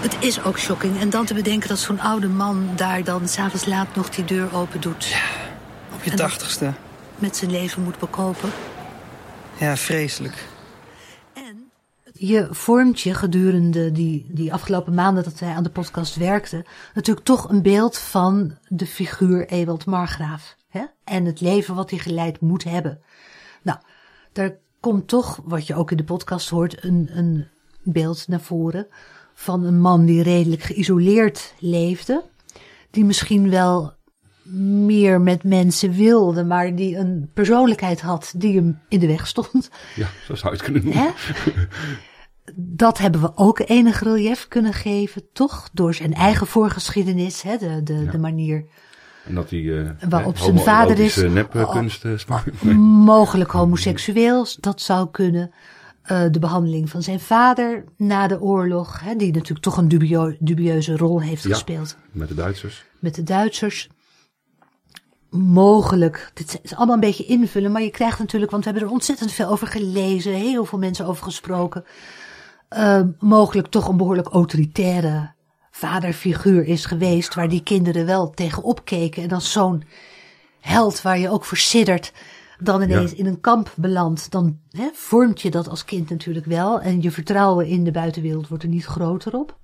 Het 0.00 0.16
is 0.24 0.42
ook 0.42 0.58
shocking. 0.58 1.00
En 1.00 1.10
dan 1.10 1.24
te 1.26 1.34
bedenken 1.34 1.68
dat 1.68 1.78
zo'n 1.78 2.00
oude 2.00 2.28
man 2.28 2.68
daar 2.76 3.04
dan 3.04 3.28
s'avonds 3.28 3.66
laat 3.66 3.94
nog 3.94 4.08
die 4.10 4.24
deur 4.24 4.54
open 4.54 4.80
doet. 4.80 5.16
Op 5.94 6.02
je 6.02 6.14
tachtigste. 6.14 6.72
Met 7.16 7.36
zijn 7.36 7.50
leven 7.50 7.82
moet 7.82 7.98
bekopen. 7.98 8.50
Ja, 9.58 9.76
vreselijk. 9.76 10.44
En 11.32 11.70
je 12.12 12.48
vormt 12.50 13.00
je 13.00 13.14
gedurende 13.14 13.92
die, 13.92 14.26
die 14.28 14.52
afgelopen 14.52 14.94
maanden 14.94 15.24
dat 15.24 15.38
wij 15.38 15.54
aan 15.54 15.62
de 15.62 15.70
podcast 15.70 16.16
werkten... 16.16 16.64
natuurlijk 16.94 17.26
toch 17.26 17.48
een 17.48 17.62
beeld 17.62 17.98
van 17.98 18.58
de 18.68 18.86
figuur 18.86 19.46
Ewald 19.48 19.86
Margraaf. 19.86 20.56
Hè? 20.68 20.84
En 21.04 21.24
het 21.24 21.40
leven 21.40 21.74
wat 21.74 21.90
hij 21.90 21.98
geleid 21.98 22.40
moet 22.40 22.64
hebben. 22.64 23.00
Nou, 23.62 23.78
daar 24.32 24.56
komt 24.86 25.08
toch, 25.08 25.40
wat 25.44 25.66
je 25.66 25.74
ook 25.74 25.90
in 25.90 25.96
de 25.96 26.04
podcast 26.04 26.48
hoort, 26.48 26.84
een, 26.84 27.08
een 27.12 27.46
beeld 27.82 28.28
naar 28.28 28.40
voren... 28.40 28.86
van 29.34 29.64
een 29.64 29.80
man 29.80 30.04
die 30.04 30.22
redelijk 30.22 30.62
geïsoleerd 30.62 31.54
leefde. 31.58 32.24
Die 32.90 33.04
misschien 33.04 33.50
wel 33.50 33.92
meer 34.42 35.20
met 35.20 35.44
mensen 35.44 35.92
wilde, 35.92 36.44
maar 36.44 36.74
die 36.74 36.96
een 36.96 37.30
persoonlijkheid 37.34 38.00
had 38.00 38.32
die 38.36 38.56
hem 38.56 38.80
in 38.88 38.98
de 38.98 39.06
weg 39.06 39.26
stond. 39.26 39.70
Ja, 39.94 40.08
zo 40.24 40.34
zou 40.34 40.52
je 40.52 40.58
het 40.58 40.62
kunnen 40.62 40.84
noemen. 40.84 41.02
Hè? 41.02 41.10
Dat 42.54 42.98
hebben 42.98 43.20
we 43.20 43.32
ook 43.34 43.62
enig 43.64 44.02
relief 44.02 44.48
kunnen 44.48 44.72
geven, 44.72 45.22
toch? 45.32 45.68
Door 45.72 45.94
zijn 45.94 46.14
eigen 46.14 46.46
voorgeschiedenis, 46.46 47.42
hè? 47.42 47.56
De, 47.56 47.82
de, 47.82 48.06
de 48.10 48.18
manier 48.18 48.66
En 49.26 49.34
dat 49.34 49.50
hij 49.50 49.78
eh 49.78 49.90
Waarop 50.08 50.38
zijn 50.38 50.58
vader 50.58 50.98
is- 50.98 51.16
homoerotische 51.16 51.28
nepkunst 51.28 52.04
eh, 52.04 52.74
mogelijk 53.14 53.50
homoseksueel, 53.50 54.46
dat 54.60 54.80
zou 54.80 55.08
kunnen. 55.10 55.50
Eh, 56.02 56.22
de 56.30 56.38
behandeling 56.38 56.90
van 56.90 57.02
zijn 57.02 57.20
vader 57.20 57.84
na 57.96 58.26
de 58.26 58.40
oorlog, 58.40 59.00
hè, 59.00 59.16
die 59.16 59.32
natuurlijk 59.32 59.60
toch 59.64 59.76
een 59.76 59.88
dubio- 59.88 60.36
dubieuze 60.38 60.96
rol 60.96 61.20
heeft 61.22 61.42
Ja. 61.42 61.48
gespeeld 61.52 61.96
Met 62.12 62.28
de 62.28 62.34
Duitsers. 62.34 62.84
met 62.98 63.14
de 63.14 63.22
Duitsers. 63.22 63.88
Mogelijk, 65.30 66.30
dit 66.34 66.60
is 66.62 66.74
allemaal 66.74 66.94
een 66.94 67.00
beetje 67.00 67.24
invullen, 67.24 67.72
maar 67.72 67.82
je 67.82 67.90
krijgt 67.90 68.18
natuurlijk, 68.18 68.50
want 68.50 68.64
we 68.64 68.70
hebben 68.70 68.88
er 68.88 68.94
ontzettend 68.94 69.32
veel 69.32 69.48
over 69.48 69.66
gelezen, 69.66 70.32
heel 70.32 70.64
veel 70.64 70.78
mensen 70.78 71.06
over 71.06 71.22
gesproken. 71.24 71.84
eh, 72.68 73.00
mogelijk 73.18 73.66
toch 73.66 73.88
een 73.88 73.96
behoorlijk 73.96 74.28
autoritaire 74.28 75.34
vaderfiguur 75.80 76.64
is 76.66 76.86
geweest, 76.86 77.34
waar 77.34 77.48
die 77.48 77.62
kinderen 77.62 78.06
wel 78.06 78.30
tegenop 78.30 78.84
keken. 78.84 79.22
En 79.22 79.30
als 79.30 79.52
zo'n 79.52 79.82
held 80.60 81.02
waar 81.02 81.18
je 81.18 81.30
ook 81.30 81.44
voor 81.44 81.56
siddert, 81.56 82.12
dan 82.58 82.82
ineens 82.82 83.10
Ja. 83.10 83.16
in 83.16 83.26
een 83.26 83.40
kamp 83.40 83.72
belandt, 83.76 84.30
dan 84.30 84.58
hè, 84.70 84.88
vormt 84.92 85.40
je 85.42 85.50
dat 85.50 85.68
als 85.68 85.84
kind 85.84 86.10
natuurlijk 86.10 86.46
wel. 86.46 86.80
En 86.80 87.02
je 87.02 87.10
vertrouwen 87.10 87.66
in 87.66 87.84
de 87.84 87.90
buitenwereld 87.90 88.48
wordt 88.48 88.62
er 88.62 88.68
niet 88.68 88.84
groter 88.84 89.32
op. 89.34 89.56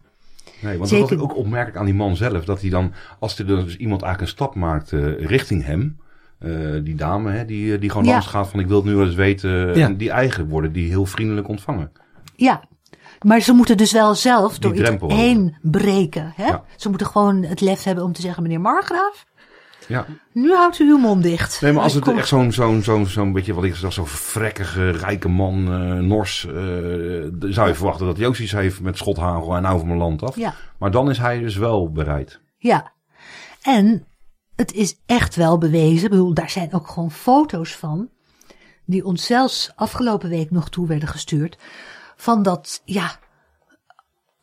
Nee, 0.60 0.76
want 0.76 0.88
Zeker. 0.88 1.08
dat 1.08 1.18
was 1.18 1.28
ook 1.28 1.36
opmerkelijk 1.36 1.76
aan 1.78 1.84
die 1.84 1.94
man 1.94 2.16
zelf. 2.16 2.44
Dat 2.44 2.60
hij 2.60 2.70
dan, 2.70 2.92
als 3.18 3.38
er 3.38 3.46
dus 3.46 3.76
iemand 3.76 4.02
eigenlijk 4.02 4.20
een 4.32 4.36
stap 4.38 4.54
maakt 4.54 4.92
eh, 4.92 5.24
richting 5.26 5.64
hem. 5.64 6.00
eh, 6.38 6.50
die 6.84 6.94
dame, 6.94 7.30
hè, 7.30 7.44
die, 7.44 7.74
eh, 7.74 7.80
die 7.80 7.90
gewoon 7.90 8.04
Ja. 8.04 8.10
langs 8.10 8.26
gaat 8.26 8.48
van 8.48 8.60
ik 8.60 8.66
wil 8.66 8.76
het 8.76 8.86
nu 8.86 8.94
wel 8.94 9.06
eens 9.06 9.14
weten. 9.14 9.50
Ja. 9.50 9.86
En 9.86 9.96
die 9.96 10.10
eigen 10.10 10.48
worden 10.48 10.72
die 10.72 10.88
heel 10.88 11.06
vriendelijk 11.06 11.48
ontvangen. 11.48 11.92
Ja, 12.36 12.62
maar 13.22 13.40
ze 13.40 13.52
moeten 13.52 13.76
dus 13.76 13.92
wel 13.92 14.14
zelf 14.14 14.58
door 14.58 14.74
iets 14.74 14.90
over. 14.90 15.12
heen 15.12 15.56
breken. 15.62 16.32
Hè? 16.36 16.46
Ja. 16.46 16.64
Ze 16.76 16.88
moeten 16.88 17.06
gewoon 17.06 17.42
het 17.42 17.60
lef 17.60 17.82
hebben 17.82 18.04
om 18.04 18.12
te 18.12 18.20
zeggen, 18.20 18.42
meneer 18.42 18.60
Margraaf, 18.60 19.24
Ja. 19.88 20.06
nu 20.32 20.52
houdt 20.54 20.78
u 20.78 20.88
uw 20.88 20.98
mond 20.98 21.22
dicht. 21.22 21.60
Nee, 21.60 21.72
maar 21.72 21.82
als 21.82 21.94
het 21.94 22.08
echt 22.08 22.28
zo'n 22.28 22.52
zo'n 22.52 22.82
zo'n 22.82 23.06
zo'n 23.06 23.32
beetje 23.32 23.54
wat 23.54 23.64
ik 23.64 23.74
zeg, 23.74 23.92
zo'n 23.92 24.06
vrekkige, 24.06 24.90
rijke 24.90 25.28
man, 25.28 25.72
eh, 25.72 25.98
Nors, 25.98 26.46
eh, 26.46 26.52
zou 27.40 27.68
je 27.68 27.74
verwachten 27.74 28.06
dat 28.06 28.16
hij 28.16 28.60
heeft 28.62 28.80
met 28.80 28.96
schothagel 28.96 29.56
en 29.56 29.62
nou 29.62 29.78
van 29.78 29.86
mijn 29.86 29.98
land 29.98 30.22
af. 30.22 30.36
Ja, 30.36 30.54
Maar 30.78 30.90
dan 30.90 31.10
is 31.10 31.18
hij 31.18 31.38
dus 31.38 31.56
wel 31.56 31.90
bereid. 31.92 32.40
ja. 32.58 32.92
En 33.62 34.06
het 34.56 34.72
is 34.72 34.96
echt 35.06 35.36
wel 35.36 35.58
bewezen, 35.58 36.04
ik 36.04 36.10
bedoel, 36.10 36.34
daar 36.34 36.50
zijn 36.50 36.72
ook 36.74 36.88
gewoon 36.88 37.10
foto's 37.10 37.76
van, 37.76 38.08
die 38.84 39.04
ons 39.04 39.26
zelfs 39.26 39.72
afgelopen 39.74 40.28
week 40.28 40.50
nog 40.50 40.68
toe 40.68 40.86
werden 40.86 41.08
gestuurd, 41.08 41.56
van 42.22 42.42
dat, 42.42 42.82
ja, 42.84 43.16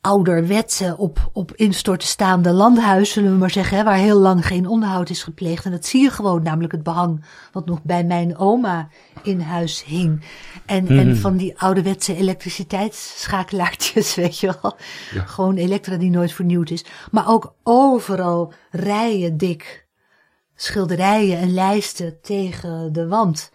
ouderwetse 0.02 0.96
op, 0.98 1.30
op 1.34 1.56
instorten 1.56 2.08
staande 2.08 2.52
landhuis, 2.52 3.12
zullen 3.12 3.32
we 3.32 3.38
maar 3.38 3.50
zeggen, 3.50 3.78
hè, 3.78 3.84
waar 3.84 3.96
heel 3.96 4.20
lang 4.20 4.46
geen 4.46 4.68
onderhoud 4.68 5.10
is 5.10 5.24
gepleegd. 5.24 5.66
En 5.66 5.72
dat 5.72 5.86
zie 5.86 6.02
je 6.02 6.10
gewoon, 6.10 6.44
namelijk 6.44 6.72
het 6.72 6.84
behang 6.84 7.26
wat 7.52 7.66
nog 7.66 7.84
bij 7.84 8.04
mijn 8.04 8.38
oma 8.38 8.90
in 9.24 9.40
huis 9.40 9.84
hing. 9.84 10.24
En, 10.66 10.88
en 10.88 11.18
van 11.18 11.38
die 11.38 11.60
ouderwetse 11.60 12.16
elektriciteitsschakelaartjes, 12.16 14.16
weet 14.22 14.40
je 14.40 14.58
wel. 14.62 14.78
Ja. 15.12 15.26
Gewoon 15.26 15.56
elektra 15.56 15.98
die 15.98 16.10
nooit 16.10 16.32
vernieuwd 16.32 16.70
is. 16.70 16.86
Maar 17.12 17.28
ook 17.28 17.56
overal 17.64 18.54
rijen 18.72 19.38
dik 19.38 19.88
schilderijen 20.56 21.38
en 21.38 21.54
lijsten 21.54 22.22
tegen 22.22 22.94
de 22.94 23.08
wand. 23.08 23.52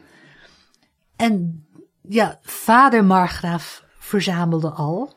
En 1.16 1.64
ja, 2.09 2.38
vader 2.43 3.04
Margraaf 3.04 3.84
verzamelde 4.05 4.71
al. 4.71 5.13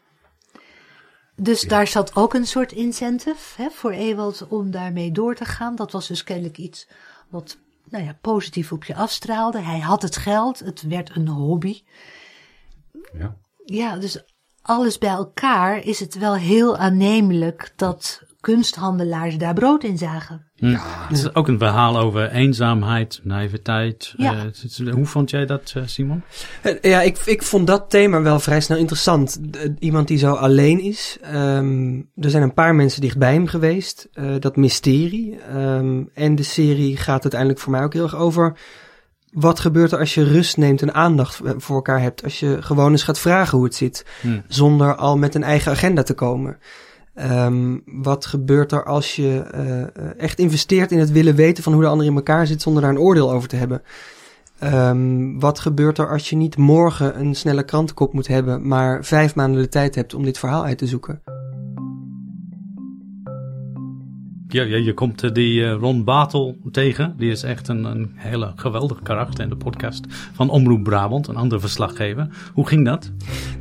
Dus 1.35 1.61
daar 1.61 1.87
zat 1.87 2.15
ook 2.15 2.33
een 2.33 2.47
soort 2.47 2.71
incentive 2.71 3.61
hè, 3.61 3.69
voor 3.69 3.91
Ewald 3.91 4.47
om 4.47 4.71
daarmee 4.71 5.11
door 5.11 5.35
te 5.35 5.45
gaan. 5.45 5.75
Dat 5.75 5.91
was 5.91 6.07
dus 6.07 6.23
kennelijk 6.23 6.57
iets 6.57 6.87
wat 7.29 7.57
nou 7.89 8.03
ja, 8.03 8.17
positief 8.21 8.71
op 8.71 8.83
je 8.83 8.95
afstraalde. 8.95 9.59
Hij 9.59 9.79
had 9.79 10.01
het 10.01 10.15
geld, 10.15 10.59
het 10.59 10.81
werd 10.81 11.15
een 11.15 11.27
hobby. 11.27 11.83
Ja. 13.13 13.37
Ja, 13.65 13.97
dus 13.97 14.23
alles 14.61 14.97
bij 14.97 15.09
elkaar 15.09 15.77
is 15.77 15.99
het 15.99 16.17
wel 16.17 16.35
heel 16.35 16.77
aannemelijk 16.77 17.73
dat 17.75 18.21
kunsthandelaars 18.39 19.37
daar 19.37 19.53
brood 19.53 19.83
in 19.83 19.97
zagen. 19.97 20.45
Het 21.07 21.17
is 21.17 21.35
ook 21.35 21.47
een 21.47 21.57
verhaal 21.57 21.97
over 21.99 22.29
eenzaamheid, 22.31 23.19
naïviteit. 23.23 24.13
Ja. 24.17 24.35
Eh, 24.85 24.93
hoe 24.93 25.05
vond 25.05 25.29
jij 25.29 25.45
dat, 25.45 25.73
eh, 25.75 25.83
Simon? 25.85 26.23
Eh, 26.61 26.81
Ja, 26.81 27.01
ik, 27.01 27.17
ik 27.25 27.43
vond 27.43 27.67
dat 27.67 27.89
thema 27.89 28.21
wel 28.21 28.39
vrij 28.39 28.61
snel 28.61 28.77
interessant. 28.77 29.39
Iemand 29.79 30.07
die 30.07 30.17
zo 30.17 30.33
alleen 30.33 30.79
is. 30.79 31.17
Ehm, 31.21 31.95
er 32.15 32.29
zijn 32.29 32.43
een 32.43 32.53
paar 32.53 32.75
mensen 32.75 33.01
dicht 33.01 33.17
bij 33.17 33.33
hem 33.33 33.47
geweest. 33.47 34.07
eh, 34.13 34.35
dat 34.39 34.55
mysterie. 34.55 35.37
Ehm, 35.39 36.03
en 36.13 36.35
de 36.35 36.43
serie 36.43 36.97
gaat 36.97 37.21
uiteindelijk 37.21 37.59
voor 37.61 37.71
mij 37.71 37.83
ook 37.83 37.93
heel 37.93 38.03
erg 38.03 38.15
over... 38.15 38.57
Wat 39.31 39.59
gebeurt 39.59 39.91
er 39.91 39.99
als 39.99 40.13
je 40.13 40.23
rust 40.23 40.57
neemt 40.57 40.81
en 40.81 40.93
aandacht 40.93 41.41
voor 41.57 41.75
elkaar 41.75 42.01
hebt? 42.01 42.23
Als 42.23 42.39
je 42.39 42.57
gewoon 42.61 42.91
eens 42.91 43.03
gaat 43.03 43.19
vragen 43.19 43.57
hoe 43.57 43.65
het 43.67 43.75
zit. 43.75 44.05
Hmm. 44.21 44.43
Zonder 44.47 44.95
al 44.95 45.17
met 45.17 45.35
een 45.35 45.43
eigen 45.43 45.71
agenda 45.71 46.03
te 46.03 46.13
komen. 46.13 46.57
Ehm, 47.17 47.77
wat 47.85 48.25
gebeurt 48.25 48.71
er 48.71 48.85
als 48.85 49.15
je 49.15 49.39
eh, 49.51 49.81
eh, 49.81 49.87
echt 50.17 50.39
investeert 50.39 50.91
in 50.91 50.99
het 50.99 51.11
willen 51.11 51.35
weten 51.35 51.63
van 51.63 51.73
hoe 51.73 51.81
de 51.81 51.87
ander 51.87 52.05
in 52.05 52.15
elkaar 52.15 52.47
zit 52.47 52.61
zonder 52.61 52.81
daar 52.81 52.91
een 52.91 52.99
oordeel 52.99 53.31
over 53.31 53.49
te 53.49 53.55
hebben? 53.55 53.81
Ehm, 54.59 55.39
wat 55.39 55.59
gebeurt 55.59 55.97
er 55.97 56.09
als 56.09 56.29
je 56.29 56.35
niet 56.35 56.57
morgen 56.57 57.19
een 57.19 57.35
snelle 57.35 57.63
krantenkop 57.63 58.13
moet 58.13 58.27
hebben, 58.27 58.67
maar 58.67 59.05
vijf 59.05 59.35
maanden 59.35 59.61
de 59.61 59.69
tijd 59.69 59.95
hebt 59.95 60.13
om 60.13 60.23
dit 60.23 60.37
verhaal 60.37 60.63
uit 60.63 60.77
te 60.77 60.87
zoeken? 60.87 61.21
Ja, 64.49 64.63
je 64.63 64.93
komt 64.93 65.23
eh, 65.23 65.31
die 65.31 65.65
eh, 65.65 65.73
Ron 65.79 66.03
Batel 66.03 66.57
tegen. 66.71 67.13
Die 67.17 67.31
is 67.31 67.43
echt 67.43 67.67
een, 67.67 67.83
een 67.83 68.11
hele 68.15 68.51
geweldig 68.55 69.01
karakter 69.01 69.43
in 69.43 69.49
de 69.49 69.55
podcast 69.55 70.05
van 70.09 70.49
Omroep 70.49 70.83
Brabant, 70.83 71.27
een 71.27 71.35
andere 71.35 71.61
verslaggever. 71.61 72.27
Hoe 72.53 72.67
ging 72.67 72.85
dat? 72.85 73.11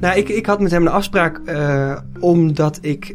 Nou, 0.01 0.19
ik, 0.19 0.29
ik 0.29 0.47
had 0.47 0.61
met 0.61 0.71
hem 0.71 0.83
een 0.83 0.93
afspraak 0.93 1.39
eh, 1.39 1.99
omdat 2.21 2.79
ik 2.81 3.15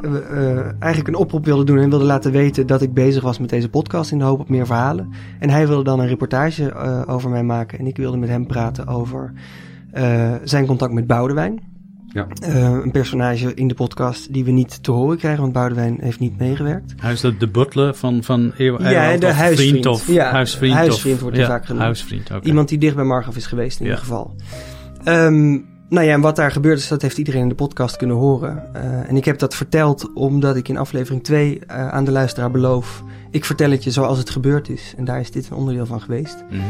eigenlijk 0.79 1.07
een 1.07 1.15
oproep 1.15 1.45
wilde 1.45 1.63
doen 1.63 1.77
en 1.77 1.89
wilde 1.89 2.05
laten 2.05 2.31
weten 2.31 2.67
dat 2.67 2.81
ik 2.81 2.93
bezig 2.93 3.23
was 3.23 3.39
met 3.39 3.49
deze 3.49 3.69
podcast 3.69 4.11
in 4.11 4.17
de 4.17 4.23
hoop 4.23 4.39
op 4.39 4.49
meer 4.49 4.65
verhalen. 4.65 5.09
En 5.39 5.49
hij 5.49 5.67
wilde 5.67 5.83
dan 5.83 5.99
een 5.99 6.07
reportage 6.07 6.73
over 7.07 7.29
mij 7.29 7.43
maken 7.43 7.79
en 7.79 7.87
ik 7.87 7.97
wilde 7.97 8.17
met 8.17 8.29
hem 8.29 8.47
praten 8.47 8.87
over 8.87 9.33
zijn 10.43 10.65
contact 10.65 10.93
met 10.93 11.07
Boudewijn. 11.07 11.70
Ja. 12.13 12.27
Eh, 12.41 12.63
een 12.83 12.91
personage 12.91 13.53
in 13.53 13.67
de 13.67 13.73
podcast 13.73 14.33
die 14.33 14.43
we 14.45 14.51
niet 14.51 14.83
te 14.83 14.91
horen 14.91 15.17
krijgen, 15.17 15.41
want 15.41 15.53
Boudewijn 15.53 15.97
heeft 16.01 16.19
niet 16.19 16.37
meegewerkt. 16.39 16.93
Hij 16.97 17.11
is 17.11 17.21
de, 17.21 17.37
de 17.37 17.47
butler 17.47 17.95
van, 17.95 18.23
van 18.23 18.51
Eeuw 18.57 18.79
Ja, 18.81 19.17
de 19.17 19.25
of 19.27 19.31
huisvriend. 19.33 19.69
vriend 19.71 19.85
of 19.85 20.07
Ja, 20.07 20.31
huisvriend. 20.31 20.73
huisvriend 20.75 21.15
of, 21.15 21.21
wordt 21.21 21.37
hij 21.37 21.45
ja, 21.45 21.51
vaak 21.51 21.65
genoemd. 21.65 21.83
Huisvriend. 21.83 22.29
Iemand 22.43 22.69
die 22.69 22.77
dicht 22.77 22.95
bij 22.95 23.03
Margaf 23.05 23.35
is 23.35 23.45
geweest 23.45 23.79
in 23.79 23.85
Ja. 23.85 23.91
ieder 23.91 24.05
geval. 24.05 24.35
Ehm, 25.03 25.59
Nou 25.89 26.05
ja, 26.05 26.13
en 26.13 26.21
wat 26.21 26.35
daar 26.35 26.51
gebeurd 26.51 26.79
is, 26.79 26.87
dat 26.87 27.01
heeft 27.01 27.17
iedereen 27.17 27.41
in 27.41 27.49
de 27.49 27.55
podcast 27.55 27.97
kunnen 27.97 28.15
horen. 28.15 28.73
Eh, 28.73 29.09
en 29.09 29.15
ik 29.17 29.25
heb 29.25 29.39
dat 29.39 29.55
verteld 29.55 30.13
omdat 30.13 30.55
ik 30.55 30.67
in 30.67 30.77
aflevering 30.77 31.23
2 31.23 31.59
eh, 31.67 31.87
aan 31.89 32.03
de 32.05 32.11
luisteraar 32.11 32.51
beloof... 32.51 33.03
ik 33.31 33.45
vertel 33.45 33.71
het 33.71 33.83
je 33.83 33.91
zoals 33.91 34.17
het 34.17 34.29
gebeurd 34.29 34.69
is. 34.69 34.93
En 34.97 35.05
daar 35.05 35.19
is 35.19 35.31
dit 35.31 35.49
een 35.49 35.57
onderdeel 35.57 35.85
van 35.85 36.01
geweest. 36.01 36.43
Mhm. 36.49 36.61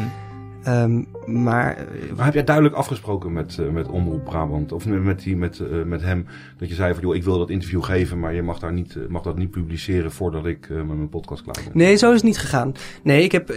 Ehm, 0.64 1.04
maar 1.26 1.76
eh, 1.78 1.84
Maar 2.16 2.26
heb 2.26 2.34
jij 2.34 2.44
duidelijk 2.44 2.76
afgesproken 2.76 3.34
met, 3.34 3.58
eh, 3.60 3.70
met 3.70 3.88
Omroep 3.88 4.24
Brabant? 4.24 4.72
Of 4.72 4.86
met, 4.86 5.04
met, 5.04 5.24
die, 5.24 5.36
met, 5.38 5.60
eh, 5.60 5.68
met 5.86 6.02
hem? 6.02 6.26
Dat 6.58 6.70
je 6.70 6.76
zei 6.76 6.94
van, 6.94 7.04
joh, 7.04 7.16
ik 7.16 7.24
wil 7.24 7.38
dat 7.38 7.50
interview 7.50 7.84
geven, 7.84 8.20
maar 8.20 8.34
je 8.34 8.42
mag, 8.42 8.60
daar 8.60 8.74
niet, 8.74 8.98
mag 9.10 9.22
dat 9.22 9.38
niet 9.38 9.52
publiceren 9.52 10.12
voordat 10.12 10.46
ik 10.46 10.70
met 10.70 10.86
mijn 10.88 11.10
podcast 11.10 11.42
klaar 11.44 11.56
ben. 11.64 11.78
Nee, 11.78 11.96
zo 11.96 12.08
is 12.10 12.16
het 12.16 12.24
niet 12.24 12.38
gegaan. 12.38 12.74
Nee, 13.04 13.24
ik 13.24 13.32
heb, 13.32 13.54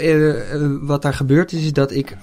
wat 0.82 1.02
daar 1.02 1.14
gebeurd 1.14 1.52
is, 1.52 1.64
is 1.64 1.72
dat 1.72 1.92
ik 1.92 2.16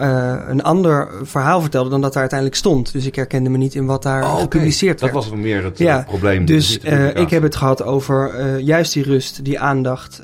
een 0.48 0.64
ander 0.64 1.10
verhaal 1.24 1.62
vertelde 1.62 1.90
dan 1.90 2.02
dat 2.02 2.12
daar 2.12 2.22
uiteindelijk 2.22 2.60
stond. 2.60 2.92
Dus 2.92 3.06
ik 3.06 3.16
herkende 3.16 3.50
me 3.50 3.58
niet 3.58 3.76
in 3.76 3.86
wat 3.86 4.04
daar 4.04 4.24
Oh, 4.24 4.40
gepubliceerd 4.40 5.00
Dat 5.00 5.12
werd. 5.12 5.26
was 5.26 5.34
meer 5.36 5.64
het 5.64 5.78
Ja, 5.78 6.04
probleem. 6.08 6.46
Dus 6.46 6.80
eh, 6.80 7.16
ik 7.16 7.30
heb 7.30 7.44
het 7.44 7.56
gehad 7.56 7.84
over 7.84 8.58
juist 8.60 8.94
die 8.94 9.04
rust, 9.04 9.46
die 9.46 9.60
aandacht 9.60 10.24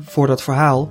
voor 0.00 0.26
dat 0.26 0.42
verhaal. 0.42 0.88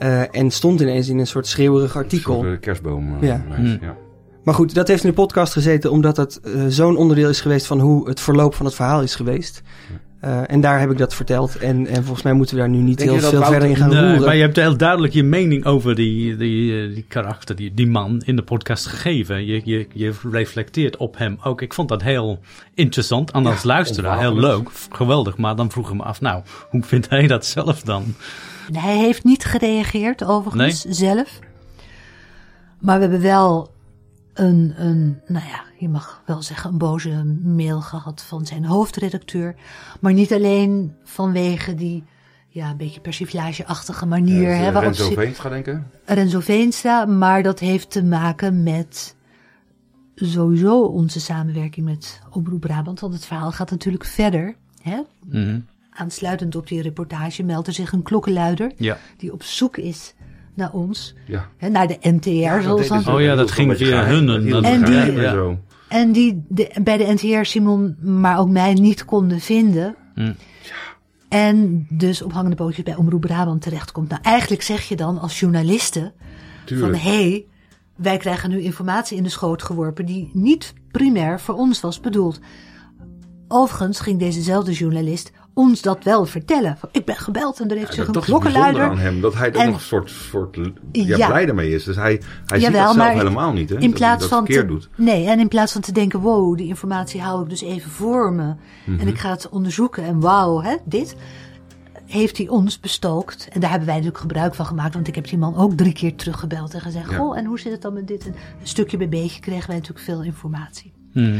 Eh, 0.00 0.36
en 0.36 0.50
stond 0.50 0.80
ineens 0.80 1.08
in 1.08 1.18
een 1.18 1.26
soort 1.26 1.46
schreeuwerig 1.46 1.96
artikel. 1.96 2.34
Een 2.38 2.40
soort, 2.44 2.54
eh, 2.54 2.60
kerstboom. 2.60 3.14
eh, 3.20 3.28
Ja. 3.28 3.44
lijst, 3.48 3.62
Hmm. 3.62 3.78
ja. 3.88 3.96
Maar 4.44 4.54
goed, 4.54 4.74
dat 4.74 4.88
heeft 4.88 5.02
in 5.04 5.08
de 5.08 5.14
podcast 5.14 5.52
gezeten 5.52 5.90
omdat 5.90 6.16
het 6.16 6.40
eh, 6.40 6.52
zo'n 6.68 6.96
onderdeel 6.96 7.28
is 7.28 7.40
geweest 7.40 7.66
van 7.66 7.80
hoe 7.80 8.08
het 8.08 8.20
verloop 8.20 8.54
van 8.54 8.66
het 8.66 8.74
verhaal 8.74 9.02
is 9.02 9.14
geweest. 9.14 9.62
Eh, 10.20 10.40
en 10.50 10.60
daar 10.60 10.80
heb 10.80 10.90
ik 10.90 10.98
dat 10.98 11.14
verteld. 11.14 11.56
En, 11.56 11.86
en 11.86 12.02
volgens 12.04 12.22
mij 12.22 12.32
moeten 12.32 12.54
we 12.54 12.60
daar 12.60 12.70
nu 12.70 12.78
niet 12.78 12.98
Denk 12.98 13.10
heel 13.10 13.20
dat 13.20 13.30
veel 13.30 13.38
Wouter- 13.38 13.60
verder 13.60 13.76
in 13.78 13.82
gaan 13.82 13.94
Nee, 13.94 14.08
roeren. 14.08 14.26
maar 14.26 14.36
je 14.36 14.42
hebt 14.42 14.56
heel 14.56 14.76
duidelijk 14.76 15.12
je 15.12 15.22
mening 15.22 15.64
over 15.64 15.94
die, 15.94 16.36
die, 16.36 16.92
die 16.94 17.04
karakter, 17.08 17.56
die, 17.56 17.74
die 17.74 17.86
man 17.86 18.22
in 18.24 18.36
de 18.36 18.42
podcast 18.42 18.86
gegeven. 18.86 19.46
Je, 19.46 19.60
je, 19.64 19.86
je 19.92 20.12
reflecteert 20.32 20.96
op 20.96 21.18
hem 21.18 21.38
ook. 21.44 21.62
Ik 21.62 21.74
vond 21.74 21.88
dat 21.88 22.02
heel 22.02 22.38
interessant. 22.74 23.30
En 23.30 23.46
als 23.46 23.62
luisteraar 23.62 24.18
heel 24.18 24.36
leuk, 24.36 24.68
geweldig. 24.90 25.36
Maar 25.36 25.56
dan 25.56 25.70
vroeg 25.70 25.88
ik 25.90 25.96
me 25.96 26.02
af, 26.02 26.20
nou, 26.20 26.42
hoe 26.70 26.82
vindt 26.82 27.08
hij 27.08 27.26
dat 27.26 27.46
zelf 27.46 27.82
dan? 27.82 28.14
Hij 28.72 28.98
heeft 28.98 29.24
niet 29.24 29.44
gereageerd, 29.44 30.24
overigens, 30.24 30.84
zelf. 30.84 31.38
Maar 32.78 32.96
we 32.96 33.02
hebben 33.02 33.20
wel 33.20 33.70
een, 34.34 34.74
een, 34.76 35.20
nou 35.26 35.46
ja, 35.46 35.62
je 35.78 35.88
mag 35.88 36.22
wel 36.26 36.42
zeggen, 36.42 36.70
een 36.70 36.78
boze 36.78 37.24
mail 37.42 37.80
gehad 37.80 38.22
van 38.22 38.46
zijn 38.46 38.64
hoofdredacteur. 38.64 39.54
Maar 40.00 40.12
niet 40.12 40.32
alleen 40.32 40.94
vanwege 41.04 41.74
die, 41.74 42.04
ja, 42.48 42.70
een 42.70 42.76
beetje 42.76 43.00
persiflageachtige 43.00 44.06
manier. 44.06 44.42
Ja, 44.42 44.48
hè, 44.48 44.64
dus, 44.64 44.72
waarop 44.72 44.92
Renzo 44.94 45.10
Veenstra 45.10 45.48
denken. 45.48 45.90
Renzo 46.04 46.40
Veenstra, 46.40 47.04
maar 47.04 47.42
dat 47.42 47.58
heeft 47.58 47.90
te 47.90 48.04
maken 48.04 48.62
met 48.62 49.16
sowieso 50.14 50.82
onze 50.82 51.20
samenwerking 51.20 51.86
met 51.86 52.20
Omroep 52.30 52.60
Brabant. 52.60 53.00
Want 53.00 53.12
het 53.12 53.24
verhaal 53.24 53.52
gaat 53.52 53.70
natuurlijk 53.70 54.04
verder. 54.04 54.54
Hè? 54.82 55.00
Mhm. 55.26 55.60
Aansluitend 55.90 56.56
op 56.56 56.66
die 56.68 56.82
reportage 56.82 57.42
meldt 57.42 57.66
er 57.66 57.72
zich 57.72 57.92
een 57.92 58.02
klokkenluider 58.02 58.72
Ja. 58.76 58.98
die 59.16 59.32
op 59.32 59.42
zoek 59.42 59.76
is 59.76 60.14
naar 60.54 60.72
ons, 60.72 61.14
Ja. 61.26 61.48
hè, 61.56 61.68
naar 61.68 61.86
de 61.86 61.96
NTR. 62.00 62.62
zoals 62.62 62.88
dan. 62.88 63.06
Oh 63.14 63.20
ja, 63.20 63.34
dat 63.34 63.50
ging 63.50 63.76
via 63.76 64.04
hun. 64.04 64.28
En 64.28 64.64
En 64.64 64.84
die-. 64.84 65.12
Ja. 65.12 65.56
En 65.88 66.12
die 66.12 66.44
de, 66.48 66.70
bij 66.82 66.96
de 66.96 67.12
NTR 67.12 67.44
Simon, 67.44 67.96
maar 68.00 68.38
ook 68.38 68.48
mij 68.48 68.74
niet 68.74 69.04
konden 69.04 69.40
vinden. 69.40 69.94
Hm. 70.14 70.32
En 71.28 71.86
dus 71.88 72.22
op 72.22 72.32
hangende 72.32 72.56
pootjes 72.56 72.84
bij 72.84 72.94
Omroep 72.96 73.20
Brabant 73.20 73.62
terechtkomt. 73.62 74.08
Nou, 74.08 74.20
eigenlijk 74.22 74.62
zeg 74.62 74.88
je 74.88 74.96
dan 74.96 75.18
als 75.18 75.40
journaliste 75.40 76.00
van 76.00 76.10
Tuurlijk. 76.64 77.02
hé, 77.02 77.10
hey, 77.30 77.44
wij 77.96 78.16
krijgen 78.16 78.50
nu 78.50 78.60
informatie 78.60 79.16
in 79.16 79.22
de 79.22 79.28
schoot 79.28 79.62
geworpen 79.62 80.06
die 80.06 80.30
niet 80.32 80.74
primair 80.90 81.40
voor 81.40 81.54
ons 81.54 81.80
was 81.80 82.00
bedoeld. 82.00 82.40
Overigens 83.48 84.00
ging 84.00 84.18
dezezelfde 84.18 84.72
journalist 84.72 85.32
ons 85.54 85.82
dat 85.82 86.04
wel 86.04 86.26
vertellen. 86.26 86.76
Van, 86.78 86.88
Ik 86.92 87.04
ben 87.04 87.16
gebeld 87.16 87.60
en 87.60 87.70
er 87.70 87.76
heeft 87.76 87.94
zich 87.94 88.06
een 88.06 88.12
dat 88.12 88.22
is 88.22 88.28
klokkenluider. 88.28 88.82
aan 88.82 88.98
hem. 88.98 89.20
Dat 89.20 89.34
hij 89.34 89.52
er 89.52 89.66
nog 89.66 89.74
een 89.74 89.80
soort, 89.80 90.10
soort 90.10 90.56
ja, 90.92 91.16
Ja. 91.16 91.26
blij 91.26 91.46
daarmee 91.46 91.74
is. 91.74 91.84
Dus 91.84 91.96
hij, 91.96 92.20
hij 92.46 92.58
ziet 92.60 92.72
dat 92.72 92.82
zelf 92.82 92.96
maar 92.96 93.12
helemaal 93.14 93.52
niet. 93.52 93.68
Hè? 93.68 93.74
In 93.78 93.90
dat 93.90 93.98
plaats 93.98 94.20
hij 94.20 94.28
dat 94.28 94.38
van 94.38 94.44
te, 94.44 94.66
doet. 94.66 94.88
Nee, 94.96 95.26
en 95.26 95.40
in 95.40 95.48
plaats 95.48 95.72
van 95.72 95.80
te 95.80 95.92
denken, 95.92 96.20
wow, 96.20 96.56
die 96.56 96.66
informatie 96.66 97.20
hou 97.20 97.42
ik 97.42 97.48
dus 97.50 97.60
even 97.62 97.90
voor 97.90 98.32
me. 98.32 98.54
Mhm. 98.86 99.00
En 99.00 99.08
ik 99.08 99.18
ga 99.18 99.30
het 99.30 99.48
onderzoeken 99.48 100.04
en 100.04 100.20
wauw, 100.20 100.60
hè, 100.62 100.76
dit. 100.84 101.16
Heeft 102.06 102.36
hij 102.36 102.48
ons 102.48 102.80
bestookt. 102.80 103.48
En 103.52 103.60
daar 103.60 103.70
hebben 103.70 103.88
wij 103.88 103.96
natuurlijk 103.96 104.22
gebruik 104.22 104.54
van 104.54 104.66
gemaakt. 104.66 104.94
Want 104.94 105.08
ik 105.08 105.14
heb 105.14 105.28
die 105.28 105.38
man 105.38 105.56
ook 105.56 105.72
drie 105.72 105.92
keer 105.92 106.14
teruggebeld 106.16 106.74
en 106.74 106.80
gezegd, 106.80 107.10
Ja. 107.10 107.16
goh, 107.16 107.38
en 107.38 107.44
hoe 107.44 107.58
zit 107.60 107.72
het 107.72 107.82
dan 107.82 107.92
met 107.92 108.06
dit? 108.08 108.26
En 108.26 108.34
stukje 108.62 108.96
bij 108.96 109.08
beetje 109.08 109.40
kregen 109.40 109.66
wij 109.66 109.76
natuurlijk 109.76 110.04
veel 110.04 110.22
informatie. 110.22 110.92
Mhm. 111.12 111.38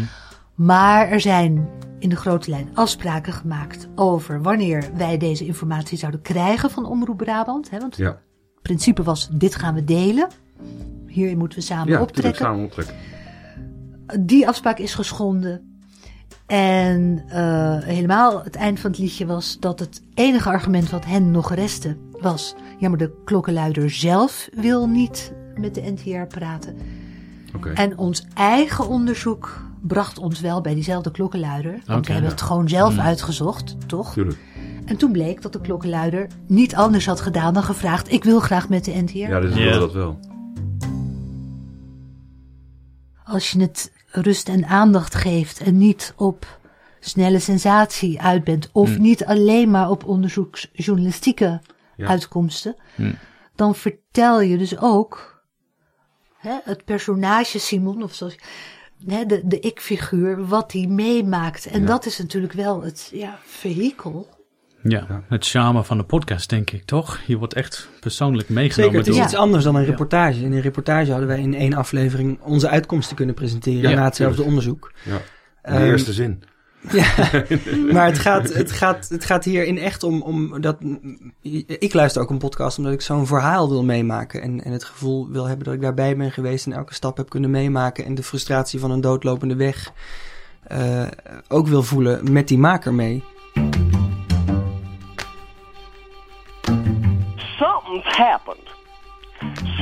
Maar 0.61 1.09
er 1.09 1.20
zijn 1.20 1.68
in 1.99 2.09
de 2.09 2.16
grote 2.16 2.51
lijn 2.51 2.68
afspraken 2.75 3.33
gemaakt 3.33 3.88
over 3.94 4.42
wanneer 4.42 4.90
wij 4.96 5.18
deze 5.18 5.46
informatie 5.46 5.99
zouden 5.99 6.23
krijgen 6.23 6.70
van 6.70 6.87
Omroep 6.87 7.16
Brabant. 7.16 7.70
Hè? 7.70 7.79
Want 7.79 7.96
Ja, 7.96 8.09
het 8.09 8.62
principe 8.62 9.03
was, 9.03 9.29
dit 9.33 9.55
gaan 9.55 9.75
we 9.75 9.85
delen. 9.85 10.29
Hierin 11.07 11.38
moeten 11.38 11.59
we 11.59 11.64
samen 11.64 11.88
ja 11.88 12.01
optrekken. 12.01 12.44
samen 12.44 12.64
optrekken. 12.64 12.94
Die 14.20 14.49
afspraak 14.49 14.79
is 14.79 14.94
geschonden. 14.94 15.81
En 16.46 17.25
eh, 17.29 17.79
helemaal 17.79 18.44
het 18.44 18.57
eind 18.57 18.81
van 18.81 18.90
het 18.90 19.01
liedje 19.01 19.27
was 19.27 19.59
dat 19.61 19.79
het 19.79 20.03
enige 20.14 20.49
argument 20.49 20.90
wat 20.90 21.05
hen 21.05 21.31
nog 21.31 21.55
restte 21.55 21.96
was... 22.11 22.55
ja, 22.79 22.88
maar 22.88 22.99
de 22.99 23.23
klokkenluider 23.25 23.90
zelf 23.90 24.49
wil 24.53 24.88
niet 24.88 25.33
met 25.55 25.75
de 25.75 25.81
NTR 25.81 26.27
praten. 26.38 26.77
En 27.75 27.99
ons 27.99 28.27
eigen 28.35 28.88
onderzoek 28.88 29.70
bracht 29.81 30.19
ons 30.19 30.40
wel 30.40 30.61
bij 30.61 30.75
diezelfde 30.75 31.11
klokkenluider. 31.11 31.73
Want 31.87 32.07
we 32.07 32.12
hebben 32.12 32.31
ja. 32.31 32.37
het 32.37 32.45
gewoon 32.47 32.69
zelf 32.69 32.99
uitgezocht, 32.99 33.77
toch? 33.88 34.12
Tuurlijk. 34.12 34.38
En 34.85 34.97
toen 34.97 35.12
bleek 35.12 35.43
dat 35.43 35.53
de 35.53 35.61
klokkenluider 35.61 36.27
niet 36.47 36.75
anders 36.75 37.07
had 37.07 37.21
gedaan 37.21 37.55
dan 37.55 37.62
gevraagd... 37.62 38.12
ik 38.12 38.25
wil 38.25 38.40
graag 38.40 38.69
met 38.69 38.85
de 38.85 38.93
NTR. 39.03 39.16
Ja, 39.16 39.40
dus 39.40 39.55
Ja. 39.55 39.61
wilde 39.62 39.79
dat 39.79 39.93
wel. 39.93 40.19
als 43.25 43.51
je 43.51 43.61
het 43.61 43.93
rust 44.07 44.49
en 44.49 44.64
aandacht 44.66 45.14
geeft 45.14 45.61
en 45.61 45.79
niet 45.79 46.12
op 46.16 46.59
snelle 47.01 47.38
sensatie 47.38 48.21
uit 48.21 48.45
bent, 48.45 48.69
of 48.73 48.99
niet 48.99 49.25
alleen 49.25 49.71
maar 49.71 49.90
op 49.90 50.05
onderzoeksjournalistieke 50.05 51.61
Ja. 51.97 52.07
uitkomsten, 52.07 52.77
Hm. 52.95 53.12
dan 53.55 53.75
vertel 53.75 54.40
je 54.40 54.59
dus 54.59 54.79
ook 54.79 55.43
hè, 56.37 56.59
het 56.64 56.85
personage 56.85 57.59
Simon, 57.59 58.03
of 58.03 58.14
zoals 58.14 58.37
hè, 59.07 59.25
de, 59.27 59.41
de 59.45 59.61
ik-figuur, 59.61 60.47
wat 60.47 60.73
hij 60.73 60.87
meemaakt. 60.87 61.67
En 61.67 61.81
Ja. 61.81 61.87
dat 61.87 62.07
is 62.07 62.19
natuurlijk 62.19 62.53
wel 62.53 62.83
het 62.83 63.11
ja, 63.13 63.39
vehikel. 63.45 64.29
Ja, 64.83 65.23
het 65.29 65.47
charme 65.47 65.85
van 65.85 65.97
de 65.99 66.05
podcast, 66.05 66.49
denk 66.49 66.71
ik, 66.71 66.85
toch? 66.85 67.21
Je 67.27 67.37
wordt 67.39 67.55
echt 67.55 67.89
persoonlijk 68.01 68.49
meegenomen 68.49 68.93
Zeker, 68.95 68.99
het 68.99 69.09
is 69.09 69.15
door... 69.15 69.25
iets 69.25 69.35
anders 69.35 69.65
dan 69.65 69.75
een 69.77 69.85
reportage. 69.85 70.41
In 70.41 70.53
een 70.53 70.61
reportage 70.61 71.11
hadden 71.11 71.29
wij 71.29 71.41
in 71.41 71.55
één 71.55 71.73
aflevering 71.75 72.41
onze 72.41 72.69
uitkomsten 72.69 73.17
kunnen 73.17 73.35
presenteren 73.35 73.91
Ja, 73.91 73.97
na 73.97 74.05
hetzelfde 74.05 74.37
tuurlijk. 74.43 74.57
onderzoek. 74.57 74.93
Ja. 75.05 75.17
De 75.17 75.23
Ehm, 75.63 75.85
eerste 75.85 76.13
zin. 76.13 76.43
Ja, 76.88 77.14
maar 77.93 78.07
het 78.07 78.19
gaat, 78.19 78.53
het, 78.53 78.73
gaat, 78.73 79.09
het 79.09 79.25
gaat 79.25 79.45
hierin 79.45 79.79
echt 79.79 80.03
om, 80.03 80.23
om 80.23 80.61
dat. 80.61 80.77
Ik 81.64 81.95
luister 81.95 82.23
ook 82.23 82.31
een 82.31 82.38
podcast 82.38 82.79
omdat 82.79 82.93
ik 82.93 83.01
zo'n 83.01 83.27
verhaal 83.27 83.69
wil 83.69 83.85
meemaken. 83.85 84.43
En, 84.43 84.64
en 84.64 84.73
het 84.73 84.85
gevoel 84.85 85.29
wil 85.31 85.47
hebben 85.47 85.64
dat 85.64 85.75
ik 85.75 85.81
daarbij 85.81 86.16
ben 86.16 86.33
geweest 86.33 86.66
en 86.66 86.73
elke 86.73 86.95
stap 86.95 87.16
heb 87.16 87.29
kunnen 87.29 87.51
meemaken. 87.51 88.05
En 88.05 88.14
de 88.14 88.23
frustratie 88.23 88.81
van 88.81 88.90
een 88.90 89.01
doodlopende 89.01 89.57
weg 89.57 89.93
eh, 90.62 91.07
ook 91.49 91.66
wil 91.66 91.83
voelen 91.83 92.33
met 92.33 92.49
die 92.49 92.59
maker 92.59 92.95
mee. 92.95 93.25
Something's 97.59 98.16
happened. 98.16 98.69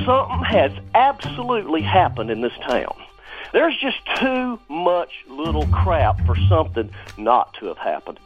Something 0.04 0.46
has 0.46 0.70
absolutely 0.90 1.82
happened 1.82 2.30
in 2.30 2.40
this 2.40 2.58
town. 2.66 3.07
There's 3.52 3.76
just 3.78 3.98
too 4.16 4.58
much 4.68 5.24
little 5.26 5.66
crap 5.68 6.24
for 6.26 6.36
something 6.48 6.90
not 7.16 7.54
to 7.54 7.66
have 7.66 7.78
happened. 7.78 8.20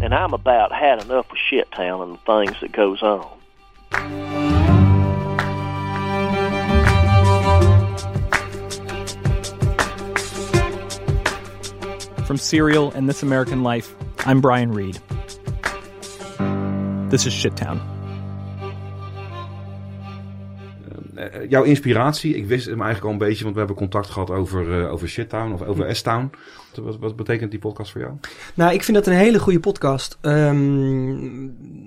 And 0.00 0.14
I'm 0.14 0.32
about 0.32 0.72
had 0.72 1.02
enough 1.02 1.30
of 1.30 1.36
shit 1.36 1.70
town 1.72 2.00
and 2.02 2.14
the 2.14 2.18
things 2.18 2.60
that 2.60 2.72
goes 2.72 3.02
on. 3.02 3.38
From 12.24 12.36
Serial 12.36 12.92
and 12.92 13.08
This 13.08 13.22
American 13.22 13.62
Life, 13.62 13.94
I'm 14.20 14.40
Brian 14.40 14.72
Reed. 14.72 14.98
This 17.10 17.26
is 17.26 17.32
Shittown. 17.32 17.97
Jouw 21.48 21.62
inspiratie, 21.62 22.34
ik 22.36 22.46
wist 22.46 22.66
hem 22.66 22.82
eigenlijk 22.82 23.04
al 23.04 23.12
een 23.12 23.28
beetje, 23.28 23.42
want 23.42 23.52
we 23.52 23.58
hebben 23.60 23.76
contact 23.78 24.10
gehad 24.10 24.30
over, 24.30 24.80
eh, 24.84 24.92
over 24.92 25.08
Shittown 25.08 25.52
of 25.52 25.62
over 25.62 25.96
S-Town. 25.96 26.30
Wat, 26.82 26.98
wat 26.98 27.16
betekent 27.16 27.50
die 27.50 27.60
podcast 27.60 27.90
voor 27.92 28.00
jou? 28.00 28.12
Nou, 28.54 28.72
ik 28.72 28.82
vind 28.82 28.96
dat 28.96 29.06
een 29.06 29.12
hele 29.12 29.38
goede 29.38 29.60
podcast. 29.60 30.18
Ehm, 30.20 31.16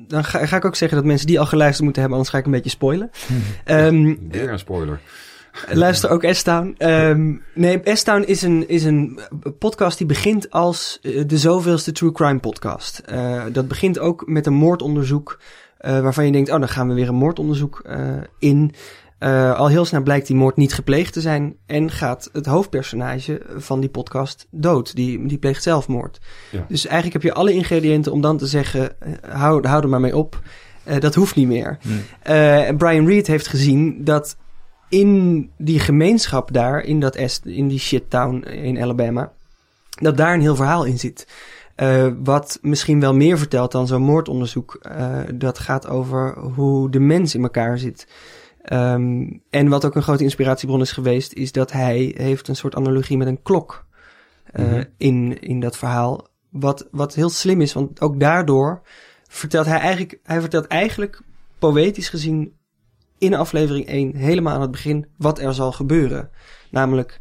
dan 0.08 0.24
ga, 0.24 0.46
ga 0.46 0.56
ik 0.56 0.65
ook 0.65 0.76
zeggen 0.76 0.98
dat 0.98 1.06
mensen 1.06 1.28
die 1.28 1.39
al 1.39 1.46
geluisterd 1.46 1.84
moeten 1.84 2.02
hebben, 2.02 2.20
anders 2.20 2.36
ga 2.36 2.41
ik 2.41 2.46
een 2.46 2.58
beetje 2.62 2.78
spoilen. 2.78 3.12
Ehm, 3.63 4.15
Weer 4.30 4.50
een 4.52 4.60
spoiler. 4.60 5.00
Luister 5.72 6.10
ook 6.10 6.26
S-Town. 6.30 6.76
Ehm, 6.78 7.34
nee, 7.54 7.82
S-Town 7.84 8.22
is 8.26 8.41
een, 8.41 8.70
is 8.70 8.84
een 8.84 9.20
podcast 9.60 9.98
die 9.98 10.08
begint 10.08 10.50
als 10.52 11.00
eh, 11.02 11.24
de 11.28 11.38
zoveelste 11.38 11.91
true 11.91 12.12
crime 12.12 12.39
podcast. 12.39 13.00
Eh, 13.06 13.44
dat 13.52 13.67
begint 13.67 14.00
ook 14.00 14.28
met 14.28 14.46
een 14.46 14.54
moordonderzoek. 14.54 15.39
eh, 15.78 16.00
waarvan 16.02 16.26
je 16.26 16.32
denkt, 16.32 16.52
oh, 16.52 16.60
dan 16.60 16.70
gaan 16.70 16.88
we 16.88 16.94
weer 16.94 17.08
een 17.08 17.15
moordonderzoek 17.15 17.82
eh, 17.86 18.08
in. 18.39 18.74
Eh, 19.21 19.53
al 19.53 19.67
heel 19.67 19.86
snel 19.86 20.01
blijkt 20.01 20.27
die 20.27 20.36
moord 20.36 20.55
niet 20.55 20.73
gepleegd 20.73 21.13
te 21.13 21.21
zijn. 21.21 21.55
En 21.65 21.91
gaat 21.91 22.29
het 22.34 22.45
hoofdpersonage 22.45 23.41
van 23.55 23.79
die 23.79 23.89
podcast 23.89 24.47
dood. 24.49 24.95
Die, 24.95 25.25
die 25.25 25.38
pleegt 25.38 25.63
zelfmoord. 25.63 26.19
Ja. 26.51 26.65
Dus 26.67 26.86
eigenlijk 26.86 27.13
heb 27.13 27.31
je 27.31 27.39
alle 27.39 27.53
ingrediënten 27.53 28.12
om 28.12 28.21
dan 28.21 28.38
te 28.38 28.47
zeggen: 28.47 29.01
eh, 29.01 29.12
hou, 29.29 29.67
hou 29.67 29.84
er 29.84 29.89
maar 29.89 29.99
mee 29.99 30.15
op. 30.15 30.41
Eh, 30.84 30.99
dat 30.99 31.15
hoeft 31.15 31.36
niet 31.36 31.47
meer. 31.47 31.77
En 32.21 32.77
Brian 32.77 33.07
Reed 33.07 33.27
heeft 33.27 33.47
gezien 33.47 34.03
dat 34.03 34.38
in 34.89 35.49
die 35.57 35.79
gemeenschap 35.79 36.53
daar, 36.53 36.84
in, 36.84 36.99
dat 36.99 37.15
est, 37.15 37.45
in 37.45 37.67
die 37.67 37.79
shittown 37.79 38.43
in 38.43 38.81
Alabama, 38.81 39.31
dat 39.89 40.17
daar 40.17 40.34
een 40.34 40.41
heel 40.41 40.55
verhaal 40.55 40.86
in 40.86 40.99
zit. 40.99 41.27
Wat 42.23 42.60
misschien 42.62 42.99
wel 42.99 43.13
meer 43.13 43.38
vertelt 43.38 43.71
dan 43.71 43.88
zo'n 43.88 44.01
moordonderzoek. 44.01 44.81
Dat 45.34 45.60
gaat 45.60 45.88
over 45.88 46.39
hoe 46.39 46.89
de 46.89 46.99
mens 46.99 47.36
in 47.36 47.43
elkaar 47.43 47.77
zit. 47.77 48.07
Ehm, 48.63 49.28
en 49.50 49.67
wat 49.67 49.86
ook 49.86 49.95
een 49.95 50.02
grote 50.02 50.24
inspiratiebron 50.24 50.82
is 50.82 50.91
geweest, 50.91 51.34
is 51.34 51.52
dat 51.52 51.71
hij 51.71 52.13
heeft 52.17 52.47
een 52.47 52.56
soort 52.56 52.76
analogie 52.76 53.17
met 53.17 53.28
een 53.28 53.41
klok 53.41 53.89
Mhm. 54.54 54.84
in, 54.97 55.41
in 55.41 55.60
dat 55.60 55.78
verhaal. 55.78 56.28
Wat, 56.50 56.88
wat 56.91 57.15
heel 57.15 57.30
slim 57.30 57.62
is, 57.62 57.74
want 57.74 58.02
ook 58.02 58.19
daardoor 58.19 58.82
vertelt 59.28 59.65
hij 59.65 59.80
eigenlijk, 59.80 60.19
hij 60.24 60.39
vertelt 60.39 60.67
eigenlijk 60.67 61.21
poëtisch 61.60 62.10
gezien 62.10 62.54
in 63.17 63.34
aflevering 63.34 63.88
1 63.88 64.15
helemaal 64.15 64.54
aan 64.54 64.62
het 64.62 64.71
begin 64.71 65.06
wat 65.17 65.39
er 65.39 65.54
zal 65.54 65.71
gebeuren. 65.71 66.30
Namelijk, 66.71 67.19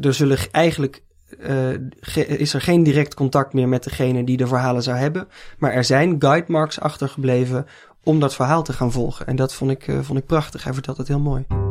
er 0.00 0.14
zullen 0.14 0.38
eigenlijk 0.50 1.02
eh, 1.38 2.38
is 2.38 2.54
er 2.54 2.60
geen 2.60 2.82
direct 2.82 3.14
contact 3.14 3.52
meer 3.52 3.68
met 3.68 3.84
degene 3.84 4.24
die 4.24 4.36
de 4.36 4.46
verhalen 4.46 4.82
zou 4.82 4.96
hebben. 4.96 5.28
Maar 5.58 5.72
er 5.72 5.84
zijn 5.84 6.16
guidemarks 6.18 6.80
achtergebleven 6.80 7.66
om 8.02 8.20
dat 8.20 8.34
verhaal 8.34 8.62
te 8.62 8.72
gaan 8.72 8.92
volgen. 8.92 9.26
En 9.26 9.36
dat 9.36 9.54
vond 9.54 9.70
ik, 9.70 9.88
eh, 9.88 10.00
vond 10.00 10.18
ik 10.18 10.26
prachtig. 10.26 10.64
Hij 10.64 10.72
vertelt 10.72 10.96
het 10.96 11.08
heel 11.08 11.20
mooi. 11.20 11.67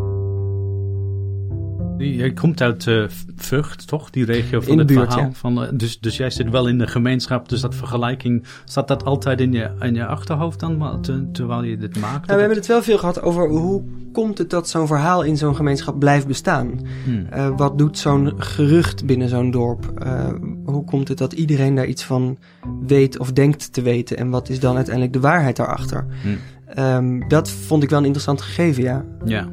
Je 1.98 2.34
komt 2.34 2.62
uit 2.62 2.88
eh, 2.88 3.04
Vught, 3.36 3.88
toch? 3.88 4.10
Die 4.10 4.26
regio 4.26 4.62
van 4.62 4.72
In 4.72 4.78
het 4.78 4.88
buurt, 4.88 5.00
verhaal. 5.14 5.20
ja. 5.30 5.34
Van, 5.34 5.64
eh, 5.64 5.70
dus, 5.74 6.00
dus 6.00 6.18
jij 6.18 6.30
zit 6.30 6.50
wel 6.50 6.68
in 6.68 6.78
de 6.78 6.88
gemeenschap. 6.88 7.50
Dus 7.50 7.62
dat 7.62 7.76
vergelijking, 7.76 8.44
zat 8.66 8.88
dat 8.88 9.06
altijd 9.06 9.42
in 9.42 9.52
je, 9.52 9.70
in 9.80 9.94
je 9.96 10.06
achterhoofd 10.06 10.60
dan, 10.60 11.02
te- 11.02 11.30
terwijl 11.32 11.64
je 11.64 11.78
dit 11.78 12.00
maakte? 12.00 12.18
Nou, 12.26 12.34
we 12.34 12.40
hebben 12.40 12.58
het 12.58 12.68
wel 12.68 12.82
veel 12.84 12.98
gehad 12.98 13.22
over 13.22 13.50
hoe 13.50 13.84
komt 14.14 14.38
het 14.38 14.50
dat 14.50 14.70
zo'n 14.70 14.88
verhaal 14.88 15.24
in 15.24 15.38
zo'n 15.38 15.56
gemeenschap 15.56 16.00
blijft 16.00 16.28
bestaan. 16.28 16.72
Hmm. 17.06 17.26
Eh, 17.30 17.50
wat 17.58 17.78
doet 17.78 17.98
zo'n 17.98 18.34
gerucht 18.38 19.06
binnen 19.06 19.30
zo'n 19.30 19.52
dorp? 19.52 19.92
Eh, 20.04 20.30
hoe 20.66 20.84
komt 20.84 21.08
het 21.08 21.18
dat 21.18 21.34
iedereen 21.34 21.76
daar 21.76 21.86
iets 21.88 22.04
van 22.04 22.38
weet 22.86 23.20
of 23.20 23.32
denkt 23.32 23.74
te 23.74 23.82
weten? 23.82 24.18
En 24.18 24.30
wat 24.30 24.50
is 24.50 24.60
dan 24.60 24.76
uiteindelijk 24.76 25.14
de 25.14 25.20
waarheid 25.20 25.56
daarachter? 25.56 26.06
Hmm. 26.22 26.38
Ehm, 26.68 27.28
dat 27.28 27.50
vond 27.50 27.84
ik 27.84 27.90
wel 27.90 28.00
een 28.00 28.06
interessant 28.06 28.42
gegeven, 28.42 28.84
ja. 28.84 29.06
Ja. 29.26 29.48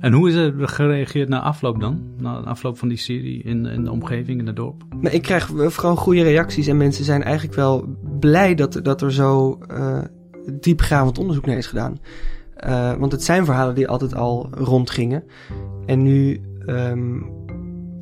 En 0.00 0.12
hoe 0.12 0.28
is 0.28 0.34
er 0.34 0.68
gereageerd 0.68 1.28
na 1.28 1.40
afloop 1.40 1.80
dan? 1.80 2.00
Na 2.18 2.36
afloop 2.36 2.78
van 2.78 2.88
die 2.88 2.98
serie 2.98 3.42
in, 3.42 3.66
in 3.66 3.84
de 3.84 3.90
omgeving, 3.90 4.40
in 4.40 4.46
het 4.46 4.56
dorp? 4.56 4.82
Maar 5.00 5.12
ik 5.12 5.22
krijg 5.22 5.50
vooral 5.54 5.96
goede 5.96 6.22
reacties 6.22 6.66
en 6.66 6.76
mensen 6.76 7.04
zijn 7.04 7.22
eigenlijk 7.22 7.56
wel 7.56 7.96
blij 8.20 8.54
dat, 8.54 8.80
dat 8.82 9.02
er 9.02 9.12
zo 9.12 9.58
diepgravend 10.52 11.18
onderzoek 11.18 11.46
naar 11.46 11.56
is 11.56 11.66
gedaan. 11.66 11.98
Eh, 12.56 12.94
want 12.94 13.12
het 13.12 13.24
zijn 13.24 13.44
verhalen 13.44 13.74
die 13.74 13.88
altijd 13.88 14.14
al 14.14 14.48
rondgingen. 14.52 15.24
En 15.86 16.02
nu, 16.02 16.40
ehm, 16.66 17.20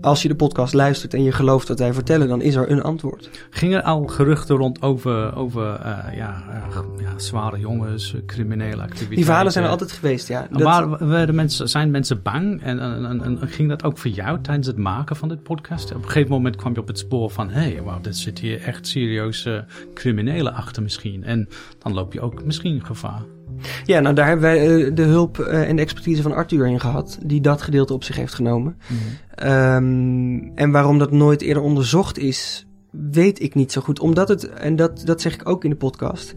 als 0.04 0.22
je 0.22 0.28
de 0.28 0.34
podcast 0.34 0.74
luistert 0.74 1.14
en 1.14 1.22
je 1.22 1.32
gelooft 1.32 1.68
wat 1.68 1.78
wij 1.78 1.92
vertellen, 1.92 2.28
dan 2.28 2.40
is 2.40 2.54
er 2.54 2.70
een 2.70 2.82
antwoord. 2.82 3.30
Gingen 3.50 3.78
er 3.78 3.84
al 3.84 4.04
geruchten 4.06 4.56
rond 4.56 4.82
over, 4.82 5.36
over 5.36 5.74
eh, 5.74 6.16
ja, 6.16 6.42
eh, 6.50 6.78
ja, 7.00 7.18
zware 7.18 7.58
jongens, 7.58 8.14
eh, 8.14 8.20
criminele 8.26 8.70
activiteiten? 8.82 9.16
Die 9.16 9.24
verhalen 9.24 9.52
zijn 9.52 9.64
er 9.64 9.70
altijd 9.70 9.92
geweest, 9.92 10.28
ja. 10.28 10.46
Dat- 10.50 10.62
Maar 10.62 11.08
werden 11.08 11.34
mensen, 11.34 11.68
zijn 11.68 11.90
mensen 11.90 12.22
bang? 12.22 12.62
En, 12.62 12.80
en, 12.80 13.04
en, 13.06 13.22
en 13.22 13.48
ging 13.48 13.68
dat 13.68 13.84
ook 13.84 13.98
voor 13.98 14.10
jou 14.10 14.40
tijdens 14.40 14.66
het 14.66 14.76
maken 14.76 15.16
van 15.16 15.28
dit 15.28 15.42
podcast? 15.42 15.90
Op 15.94 16.02
een 16.02 16.08
gegeven 16.08 16.30
moment 16.30 16.56
kwam 16.56 16.72
je 16.74 16.80
op 16.80 16.86
het 16.88 16.98
spoor 16.98 17.30
van... 17.30 17.50
hé, 17.50 17.60
hey, 17.72 17.82
wauw, 17.82 17.98
er 18.02 18.14
zit 18.14 18.38
hier 18.38 18.60
echt 18.62 18.86
serieuze 18.86 19.64
criminelen 19.94 20.54
achter 20.54 20.82
misschien. 20.82 21.24
En 21.24 21.48
dan 21.78 21.94
loop 21.94 22.12
je 22.12 22.20
ook 22.20 22.44
misschien 22.44 22.84
gevaar. 22.84 23.22
Ja, 23.84 24.00
nou 24.00 24.14
daar 24.14 24.26
hebben 24.26 24.44
wij 24.44 24.86
eh, 24.86 24.94
de 24.94 25.02
hulp 25.02 25.38
eh, 25.38 25.68
en 25.68 25.76
de 25.76 25.82
expertise 25.82 26.22
van 26.22 26.32
Arthur 26.32 26.66
in 26.66 26.80
gehad, 26.80 27.18
die 27.24 27.40
dat 27.40 27.62
gedeelte 27.62 27.92
op 27.92 28.04
zich 28.04 28.16
heeft 28.16 28.34
genomen. 28.34 28.76
Ehm, 29.34 30.38
en 30.54 30.70
waarom 30.70 30.98
dat 30.98 31.10
nooit 31.10 31.42
eerder 31.42 31.62
onderzocht 31.62 32.18
is, 32.18 32.66
weet 32.90 33.42
ik 33.42 33.54
niet 33.54 33.72
zo 33.72 33.80
goed. 33.80 34.00
Omdat 34.00 34.28
het, 34.28 34.48
en 34.48 34.76
dat, 34.76 35.02
dat 35.04 35.20
zeg 35.20 35.34
ik 35.34 35.48
ook 35.48 35.64
in 35.64 35.70
de 35.70 35.76
podcast. 35.76 36.34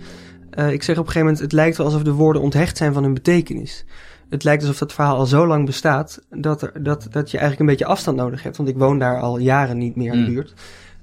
eh, 0.50 0.72
ik 0.72 0.84
zeg 0.84 0.98
op 0.98 1.06
een 1.06 1.12
gegeven 1.12 1.28
moment, 1.28 1.40
het 1.40 1.52
lijkt 1.52 1.78
wel 1.78 1.86
alsof 1.86 2.04
de 2.04 2.12
woorden 2.12 2.42
onthecht 2.42 2.78
zijn 2.78 2.94
van 2.94 3.04
hun 3.04 3.14
betekenis. 3.14 3.86
Het 4.30 4.44
lijkt 4.44 4.62
alsof 4.62 4.78
dat 4.78 4.94
verhaal 4.94 5.18
al 5.18 5.26
zo 5.26 5.48
lang 5.48 5.66
bestaat, 5.66 6.22
dat, 6.30 6.62
er, 6.62 6.84
dat, 6.84 7.08
dat 7.12 7.32
je 7.32 7.38
eigenlijk 7.38 7.60
een 7.60 7.76
beetje 7.78 7.94
afstand 7.94 8.18
nodig 8.18 8.44
hebt. 8.44 8.58
Want 8.58 8.70
ik 8.70 8.78
woon 8.78 9.00
daar 9.00 9.20
al 9.20 9.38
jaren 9.38 9.78
niet 9.78 9.96
meer 9.96 10.14
in 10.14 10.26
de 10.26 10.32
Mm. 10.32 10.36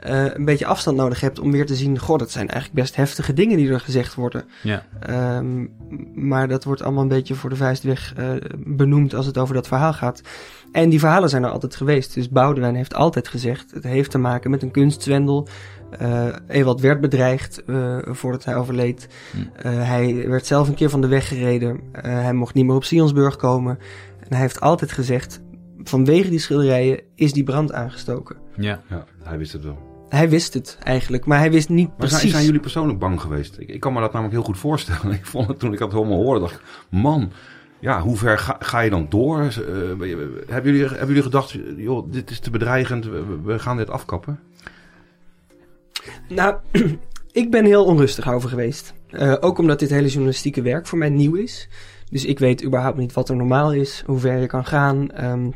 Eh, 0.05 0.25
een 0.35 0.45
beetje 0.45 0.67
afstand 0.67 0.97
nodig 0.97 1.21
hebt 1.21 1.39
om 1.39 1.51
weer 1.51 1.67
te 1.67 1.75
zien, 1.75 1.99
goh, 1.99 2.19
dat 2.19 2.31
zijn 2.31 2.49
eigenlijk 2.49 2.81
best 2.81 2.97
heftige 2.97 3.33
dingen 3.33 3.57
die 3.57 3.71
er 3.71 3.81
gezegd 3.81 4.15
worden. 4.15 4.45
Ja. 4.63 4.85
Ehm, 5.01 5.67
maar 6.15 6.49
dat 6.49 6.65
wordt 6.65 6.83
allemaal 6.83 7.03
een 7.03 7.09
beetje 7.09 7.35
voor 7.35 7.51
de 7.51 7.57
vuist 7.57 7.83
weg 7.83 8.15
eh, 8.17 8.31
benoemd 8.57 9.15
als 9.15 9.27
het 9.27 9.39
over 9.39 9.55
dat 9.55 9.67
verhaal 9.67 9.93
gaat. 9.93 10.23
En 10.73 10.89
die 10.89 10.99
verhalen 10.99 11.29
zijn 11.29 11.45
er 11.45 11.51
altijd 11.51 11.77
geweest. 11.77 12.15
Dus 12.15 12.29
Boudewijn 12.29 12.75
heeft 12.75 12.95
altijd 12.95 13.29
gezegd, 13.29 13.71
het 13.71 13.85
heeft 13.85 14.11
te 14.11 14.19
maken 14.19 14.51
met 14.51 14.63
een 14.63 14.71
kunstzwendel. 14.71 15.49
Eh 15.99 16.29
Ewald 16.49 16.81
werd 16.81 17.01
bedreigd 17.01 17.65
eh, 17.65 17.99
voordat 18.03 18.45
hij 18.45 18.57
overleed. 18.57 19.09
Eh, 19.57 19.89
hij 19.89 20.29
werd 20.29 20.47
zelf 20.47 20.69
een 20.69 20.75
keer 20.75 20.91
van 20.91 21.01
de 21.01 21.07
weg 21.07 21.29
gereden. 21.29 21.81
Eh, 21.93 22.03
hij 22.03 22.33
mocht 22.33 22.55
niet 22.55 22.67
meer 22.67 22.75
op 22.75 22.85
Sionsburg 22.85 23.37
komen. 23.37 23.79
En 24.21 24.29
hij 24.29 24.41
heeft 24.41 24.61
altijd 24.61 24.93
gezegd, 24.93 25.43
vanwege 25.83 26.31
die 26.31 26.39
schilderijen 26.39 27.01
is 27.15 27.33
die 27.33 27.45
brand 27.45 27.73
aangestoken. 27.73 28.37
Ja. 28.57 28.81
Ja, 28.91 29.05
hij 29.23 29.39
wist 29.39 29.53
het 29.53 29.65
wel. 29.65 29.94
Hij 30.15 30.29
wist 30.29 30.55
het 30.55 30.79
eigenlijk, 30.83 31.25
maar 31.25 31.39
hij 31.39 31.51
wist 31.51 31.69
niet 31.69 31.89
Maar 31.89 31.97
precies. 31.97 32.19
zijn, 32.19 32.31
zijn 32.33 32.45
jullie 32.45 32.61
persoonlijk 32.61 32.99
bang 32.99 33.21
geweest? 33.21 33.59
Ik, 33.59 33.69
ik 33.69 33.81
kan 33.81 33.93
me 33.93 34.01
dat 34.01 34.13
namelijk 34.13 34.37
heel 34.37 34.45
goed 34.45 34.59
voorstellen. 34.59 35.13
Ik 35.21 35.27
vond 35.27 35.49
het 35.49 35.59
toen 35.59 35.73
ik 35.73 35.79
dat 35.79 35.93
helemaal 35.93 36.23
hoorde, 36.23 36.41
dacht 36.41 36.55
ik, 36.55 36.61
man, 36.89 37.33
ja, 37.79 38.01
hoe 38.01 38.17
ver 38.17 38.39
ga, 38.39 38.57
ga 38.61 38.81
je 38.81 38.91
dan 38.91 39.07
door? 39.09 39.41
Eh, 39.41 39.47
hebben, 39.47 40.09
jullie, 40.09 40.89
hebben 40.89 41.07
jullie 41.07 41.23
gedacht, 41.23 41.57
joh, 41.77 42.13
dit 42.13 42.31
is 42.31 42.39
te 42.39 42.51
bedreigend, 42.51 43.05
we, 43.05 43.41
we 43.45 43.59
gaan 43.59 43.77
dit 43.77 43.91
afkappen? 43.91 44.41
Nou, 46.29 46.57
ik 47.33 47.51
ben 47.51 47.65
heel 47.65 47.85
onrustig 47.85 48.33
over 48.33 48.49
geweest. 48.49 48.95
Eh, 49.11 49.35
ook 49.41 49.59
omdat 49.59 49.79
dit 49.79 49.91
hele 49.91 50.09
journalistieke 50.09 50.63
werk 50.63 50.87
voor 50.87 50.99
mij 50.99 51.11
nieuw 51.11 51.35
is. 51.35 51.69
Dus 52.11 52.25
ik 52.25 52.39
weet 52.39 52.65
überhaupt 52.65 52.97
niet 52.97 53.13
wat 53.13 53.29
er 53.29 53.37
normaal 53.37 53.73
is, 53.73 54.03
hoe 54.07 54.19
ver 54.19 54.39
je 54.39 54.47
kan 54.47 54.65
gaan. 54.65 55.11
Ehm, 55.11 55.51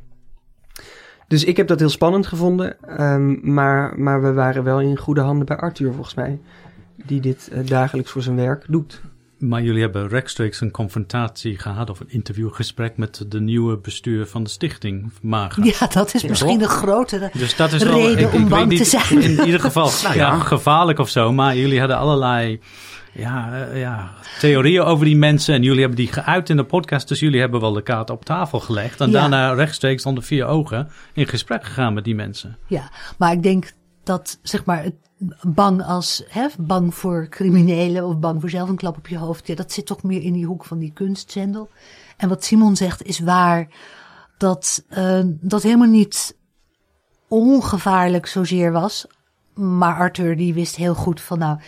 dus 1.29 1.45
ik 1.45 1.57
heb 1.57 1.67
dat 1.69 1.79
heel 1.79 1.89
spannend 1.89 2.27
gevonden. 2.27 2.77
Ehm, 2.99 3.53
maar, 3.55 3.99
maar 3.99 4.23
we 4.23 4.33
waren 4.33 4.65
wel 4.65 4.81
in 4.81 4.97
goede 4.97 5.21
handen 5.21 5.47
bij 5.47 5.57
Arthur, 5.57 5.93
volgens 5.93 6.15
mij. 6.15 6.39
Die 7.05 7.21
dit 7.21 7.49
eh, 7.53 7.67
dagelijks 7.67 8.11
voor 8.11 8.23
zijn 8.23 8.37
werk 8.37 8.65
doet. 8.69 9.01
Maar 9.39 9.63
jullie 9.63 9.81
hebben 9.81 10.09
rechtstreeks 10.09 10.61
een 10.61 10.71
confrontatie 10.71 11.59
gehad 11.59 11.91
of 11.91 12.01
een 12.01 12.11
interviewgesprek 12.11 12.97
met 12.97 13.25
de 13.29 13.41
nieuwe 13.41 13.77
bestuur 13.77 14.27
van 14.27 14.43
de 14.43 14.51
stichting 14.51 15.11
Maga. 15.23 15.65
Ja, 15.65 15.87
dat 15.87 16.15
is 16.15 16.25
misschien 16.25 16.61
een 16.61 16.69
grotere 16.69 17.31
Dus 17.33 17.57
dat 17.57 17.73
is 17.73 17.83
wel, 17.83 17.99
reden 17.99 18.19
ik, 18.19 18.27
ik 18.27 18.33
om 18.33 18.41
weet 18.41 18.49
bang 18.49 18.69
niet, 18.69 18.79
te 18.79 18.85
zijn. 18.85 19.23
In 19.23 19.45
ieder 19.45 19.61
geval 19.61 19.91
nou 20.03 20.15
ja, 20.15 20.33
Ja. 20.33 20.39
gevaarlijk 20.39 20.99
of 20.99 21.09
zo. 21.09 21.33
Maar 21.33 21.57
jullie 21.57 21.79
hadden 21.79 21.97
allerlei 21.97 22.61
ja, 23.19 23.53
eh, 23.67 23.81
ja, 23.81 24.11
theorieën 24.39 24.83
over 24.83 25.05
die 25.05 25.17
mensen. 25.17 25.55
En 25.55 25.63
jullie 25.63 25.81
hebben 25.81 25.97
die 25.99 26.13
geuit 26.13 26.51
in 26.51 26.57
de 26.57 26.65
podcast. 26.65 27.09
Dus 27.09 27.21
jullie 27.21 27.41
hebben 27.41 27.61
wel 27.61 27.73
de 27.73 27.83
kaart 27.83 28.11
op 28.11 28.25
tafel 28.25 28.61
gelegd. 28.61 29.01
En 29.01 29.11
Ja. 29.11 29.21
daarna 29.21 29.53
rechtstreeks 29.53 30.07
onder 30.07 30.23
vier 30.23 30.47
ogen 30.47 30.89
in 31.13 31.27
gesprek 31.27 31.65
gegaan 31.65 31.95
met 31.95 32.05
die 32.05 32.15
mensen. 32.15 32.57
Ja, 32.67 32.91
maar 33.19 33.33
ik 33.33 33.43
denk 33.43 33.73
dat 34.05 34.39
zeg 34.43 34.65
maar 34.65 34.83
het 34.83 34.95
bang 35.43 35.83
als 35.83 36.25
hè, 36.29 36.47
bang 36.59 36.95
voor 36.95 37.27
criminelen 37.29 38.05
of 38.07 38.19
bang 38.19 38.41
voor 38.41 38.51
zelf 38.51 38.69
een 38.69 38.77
klap 38.77 38.97
op 38.97 39.09
je 39.09 39.19
hoofd. 39.19 39.47
Ja, 39.47 39.55
dat 39.55 39.73
zit 39.73 39.87
toch 39.87 40.03
meer 40.03 40.23
in 40.23 40.33
die 40.33 40.47
hoek 40.47 40.65
van 40.65 40.79
die 40.79 40.93
kunstzendel. 40.93 41.71
En 42.17 42.29
wat 42.29 42.45
Simon 42.45 42.77
zegt 42.77 43.03
is 43.03 43.19
waar 43.19 43.69
dat 44.39 44.85
eh, 44.89 45.21
dat 45.25 45.63
helemaal 45.63 45.89
niet 45.89 46.37
ongevaarlijk 47.29 48.27
zozeer 48.27 48.73
was. 48.73 49.07
Maar 49.55 49.95
Arthur 49.97 50.37
die 50.37 50.55
wist 50.55 50.77
heel 50.77 50.95
goed 50.95 51.21
van 51.21 51.39
nou, 51.39 51.59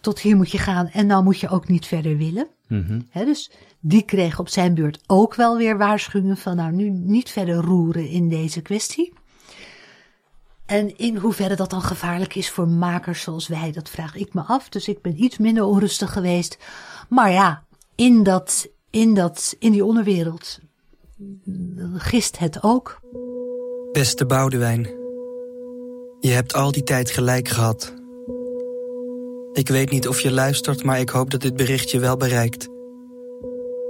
tot 0.00 0.20
hier 0.20 0.36
moet 0.36 0.50
je 0.50 0.58
gaan 0.58 0.88
en 0.88 1.06
nou 1.06 1.22
moet 1.22 1.40
je 1.40 1.48
ook 1.48 1.68
niet 1.68 1.86
verder 1.86 2.16
willen. 2.16 2.48
Mhm. 2.68 3.00
Hè, 3.10 3.24
dus 3.24 3.50
die 3.80 4.02
kreeg 4.02 4.38
op 4.38 4.48
zijn 4.48 4.74
beurt 4.74 5.00
ook 5.06 5.34
wel 5.34 5.56
weer 5.56 5.78
waarschuwingen 5.78 6.36
van 6.36 6.56
nou 6.56 6.72
nu 6.72 6.90
niet 6.90 7.30
verder 7.30 7.54
roeren 7.54 8.08
in 8.08 8.28
deze 8.28 8.60
kwestie. 8.60 9.12
En 10.66 10.98
in 10.98 11.16
hoeverre 11.16 11.56
dat 11.56 11.70
dan 11.70 11.82
gevaarlijk 11.82 12.34
is 12.34 12.50
voor 12.50 12.68
makers 12.68 13.22
zoals 13.22 13.48
wij, 13.48 13.72
dat 13.72 13.88
vraag 13.88 14.16
ik 14.16 14.34
me 14.34 14.42
af. 14.42 14.68
Dus 14.68 14.88
ik 14.88 15.02
ben 15.02 15.22
iets 15.22 15.38
minder 15.38 15.64
onrustig 15.64 16.12
geweest. 16.12 16.58
Maar 17.08 17.30
ja, 17.30 17.64
in, 17.94 18.22
dat, 18.22 18.68
in, 18.90 19.14
dat, 19.14 19.56
in 19.58 19.72
die 19.72 19.84
onderwereld 19.84 20.60
gist 21.94 22.38
het 22.38 22.62
ook. 22.62 23.00
Beste 23.92 24.26
Boudewijn, 24.26 24.82
je 26.20 26.30
hebt 26.30 26.54
al 26.54 26.72
die 26.72 26.82
tijd 26.82 27.10
gelijk 27.10 27.48
gehad. 27.48 27.99
Ik 29.52 29.68
weet 29.68 29.90
niet 29.90 30.08
of 30.08 30.20
je 30.20 30.32
luistert, 30.32 30.84
maar 30.84 31.00
ik 31.00 31.08
hoop 31.08 31.30
dat 31.30 31.40
dit 31.40 31.56
bericht 31.56 31.90
je 31.90 31.98
wel 31.98 32.16
bereikt. 32.16 32.68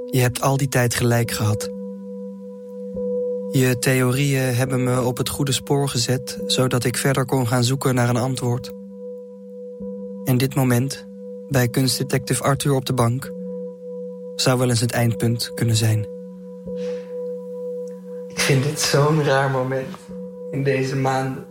Je 0.06 0.20
hebt 0.20 0.40
al 0.40 0.56
die 0.56 0.68
tijd 0.68 0.94
gelijk 0.94 1.30
gehad. 1.30 1.70
Je 3.50 3.76
theorieën 3.78 4.54
hebben 4.54 4.84
me 4.84 5.02
op 5.02 5.16
het 5.16 5.28
goede 5.28 5.52
spoor 5.52 5.88
gezet, 5.88 6.38
zodat 6.46 6.84
ik 6.84 6.96
verder 6.96 7.24
kon 7.24 7.46
gaan 7.46 7.64
zoeken 7.64 7.94
naar 7.94 8.08
een 8.08 8.16
antwoord. 8.16 8.72
En 10.24 10.38
dit 10.38 10.54
moment, 10.54 11.06
bij 11.48 11.68
kunstdetective 11.68 12.42
Arthur 12.42 12.74
op 12.74 12.84
de 12.84 12.94
bank, 12.94 13.32
zou 14.34 14.58
wel 14.58 14.68
eens 14.68 14.80
het 14.80 14.92
eindpunt 14.92 15.50
kunnen 15.54 15.76
zijn. 15.76 16.06
Ik 18.28 18.40
vind 18.40 18.64
dit 18.64 18.80
zo'n 18.80 19.24
raar 19.24 19.50
moment 19.50 19.96
in 20.50 20.62
deze 20.62 20.96
maanden. 20.96 21.49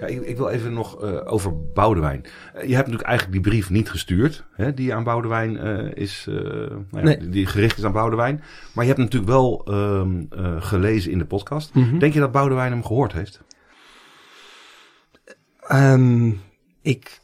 Ja, 0.00 0.06
ik, 0.06 0.22
ik 0.22 0.36
wil 0.36 0.48
even 0.48 0.72
nog 0.72 1.02
eh, 1.02 1.32
over 1.32 1.62
Boudewijn. 1.72 2.22
Eh, 2.22 2.68
je 2.68 2.74
hebt 2.74 2.86
natuurlijk 2.86 3.08
eigenlijk 3.08 3.32
die 3.42 3.52
brief 3.52 3.70
niet 3.70 3.90
gestuurd, 3.90 4.44
hè, 4.52 4.74
die 4.74 4.94
aan 4.94 5.04
Boudewijn 5.04 5.58
eh, 5.58 5.92
is, 5.94 6.24
nou 6.26 6.84
ja, 6.90 7.00
Nee. 7.00 7.28
die 7.28 7.46
gericht 7.46 7.78
is 7.78 7.84
aan 7.84 7.92
Boudewijn. 7.92 8.42
Maar 8.74 8.84
je 8.84 8.90
hebt 8.90 9.02
natuurlijk 9.02 9.30
wel 9.32 9.64
ehm, 9.64 10.22
eh, 10.30 10.62
gelezen 10.62 11.10
in 11.12 11.18
de 11.18 11.24
podcast. 11.26 11.74
Mhm. 11.74 11.98
Denk 11.98 12.12
je 12.12 12.20
dat 12.20 12.32
Boudewijn 12.32 12.72
hem 12.72 12.84
gehoord 12.84 13.12
heeft? 13.12 13.40
Ehm, 15.60 16.30
ik 16.82 17.20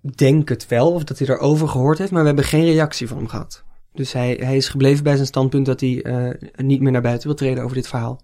denk 0.00 0.48
het 0.48 0.68
wel, 0.68 0.92
of 0.92 1.04
dat 1.04 1.18
hij 1.18 1.28
erover 1.28 1.68
gehoord 1.68 1.98
heeft, 1.98 2.10
maar 2.10 2.20
we 2.20 2.26
hebben 2.26 2.44
geen 2.44 2.64
reactie 2.64 3.08
van 3.08 3.16
hem 3.16 3.28
gehad. 3.28 3.64
Dus 3.92 4.12
hij, 4.12 4.38
hij 4.40 4.56
is 4.56 4.68
gebleven 4.68 5.04
bij 5.04 5.14
zijn 5.14 5.26
standpunt 5.26 5.66
dat 5.66 5.80
hij 5.80 6.04
niet 6.56 6.80
meer 6.80 6.92
naar 6.92 7.02
buiten 7.02 7.26
wil 7.26 7.36
treden 7.36 7.64
over 7.64 7.76
dit 7.76 7.88
verhaal. 7.88 8.20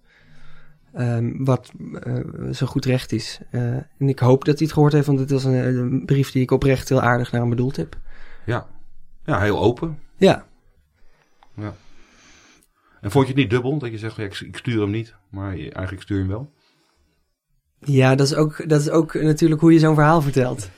Ehm, 0.93 1.43
wat 1.43 1.71
eh, 2.03 2.15
zo 2.51 2.65
goed 2.65 2.85
recht 2.85 3.11
is. 3.11 3.39
Eh, 3.51 3.61
en 3.73 4.09
ik 4.09 4.19
hoop 4.19 4.45
dat 4.45 4.57
hij 4.57 4.65
het 4.65 4.73
gehoord 4.73 4.93
heeft, 4.93 5.07
want 5.07 5.19
het 5.19 5.31
was 5.31 5.43
een, 5.43 5.53
een 5.53 6.05
brief 6.05 6.31
die 6.31 6.41
ik 6.41 6.51
oprecht 6.51 6.89
heel 6.89 7.01
aardig 7.01 7.31
naar 7.31 7.41
hem 7.41 7.49
bedoeld 7.49 7.75
heb. 7.75 7.97
Ja. 8.45 8.67
Ja, 9.25 9.39
heel 9.39 9.59
open. 9.59 9.99
Ja, 10.17 10.45
Ja. 11.55 11.73
En 13.01 13.11
vond 13.11 13.27
je 13.27 13.31
het 13.33 13.41
niet 13.41 13.49
dubbel? 13.49 13.77
Dat 13.77 13.91
je 13.91 13.97
zegt, 13.97 14.15
ja, 14.15 14.23
ik, 14.23 14.39
ik 14.39 14.57
stuur 14.57 14.81
hem 14.81 14.89
niet, 14.89 15.15
maar 15.29 15.57
je- 15.57 15.71
eigenlijk 15.71 16.01
stuur 16.01 16.17
je 16.17 16.23
hem 16.23 16.31
wel? 16.31 16.51
Ja, 17.79 18.15
dat 18.15 18.27
is 18.27 18.35
ook, 18.35 18.69
dat 18.69 18.81
is 18.81 18.89
ook 18.89 19.13
natuurlijk 19.13 19.61
hoe 19.61 19.73
je 19.73 19.79
zo'n 19.79 19.95
verhaal 19.95 20.21
vertelt. 20.21 20.69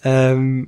Ehm, 0.00 0.64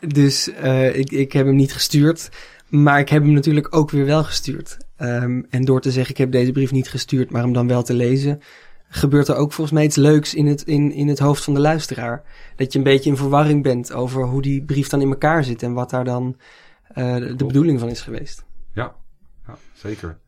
dus 0.00 0.48
eh, 0.52 0.96
ik, 0.98 1.10
ik 1.10 1.32
heb 1.32 1.46
hem 1.46 1.54
niet 1.56 1.72
gestuurd, 1.72 2.28
maar 2.68 2.98
ik 2.98 3.08
heb 3.08 3.22
hem 3.22 3.32
natuurlijk 3.32 3.74
ook 3.76 3.90
weer 3.90 4.04
wel 4.04 4.24
gestuurd. 4.24 4.76
Ehm, 4.96 5.42
en 5.50 5.64
door 5.64 5.80
te 5.80 5.90
zeggen, 5.90 6.12
ik 6.12 6.18
heb 6.18 6.32
deze 6.32 6.52
brief 6.52 6.72
niet 6.72 6.88
gestuurd, 6.88 7.30
maar 7.30 7.42
hem 7.42 7.52
dan 7.52 7.68
wel 7.68 7.82
te 7.82 7.94
lezen, 7.94 8.40
gebeurt 8.88 9.28
er 9.28 9.36
ook 9.36 9.52
volgens 9.52 9.76
mij 9.76 9.84
iets 9.84 9.96
leuks 9.96 10.34
in 10.34 10.46
het, 10.46 10.62
in, 10.62 10.92
in 10.92 11.08
het 11.08 11.18
hoofd 11.18 11.44
van 11.44 11.54
de 11.54 11.60
luisteraar. 11.60 12.22
Dat 12.56 12.72
je 12.72 12.78
een 12.78 12.84
beetje 12.84 13.10
in 13.10 13.16
verwarring 13.16 13.62
bent 13.62 13.92
over 13.92 14.24
hoe 14.24 14.42
die 14.42 14.64
brief 14.64 14.88
dan 14.88 15.00
in 15.00 15.08
elkaar 15.08 15.44
zit 15.44 15.62
en 15.62 15.72
wat 15.72 15.90
daar 15.90 16.04
dan 16.04 16.36
eh, 16.88 17.16
de, 17.16 17.34
de 17.34 17.44
bedoeling 17.44 17.80
van 17.80 17.88
is 17.88 18.00
geweest. 18.00 18.44
Ja, 18.72 18.94
ja 19.46 19.56
zeker. 19.72 20.18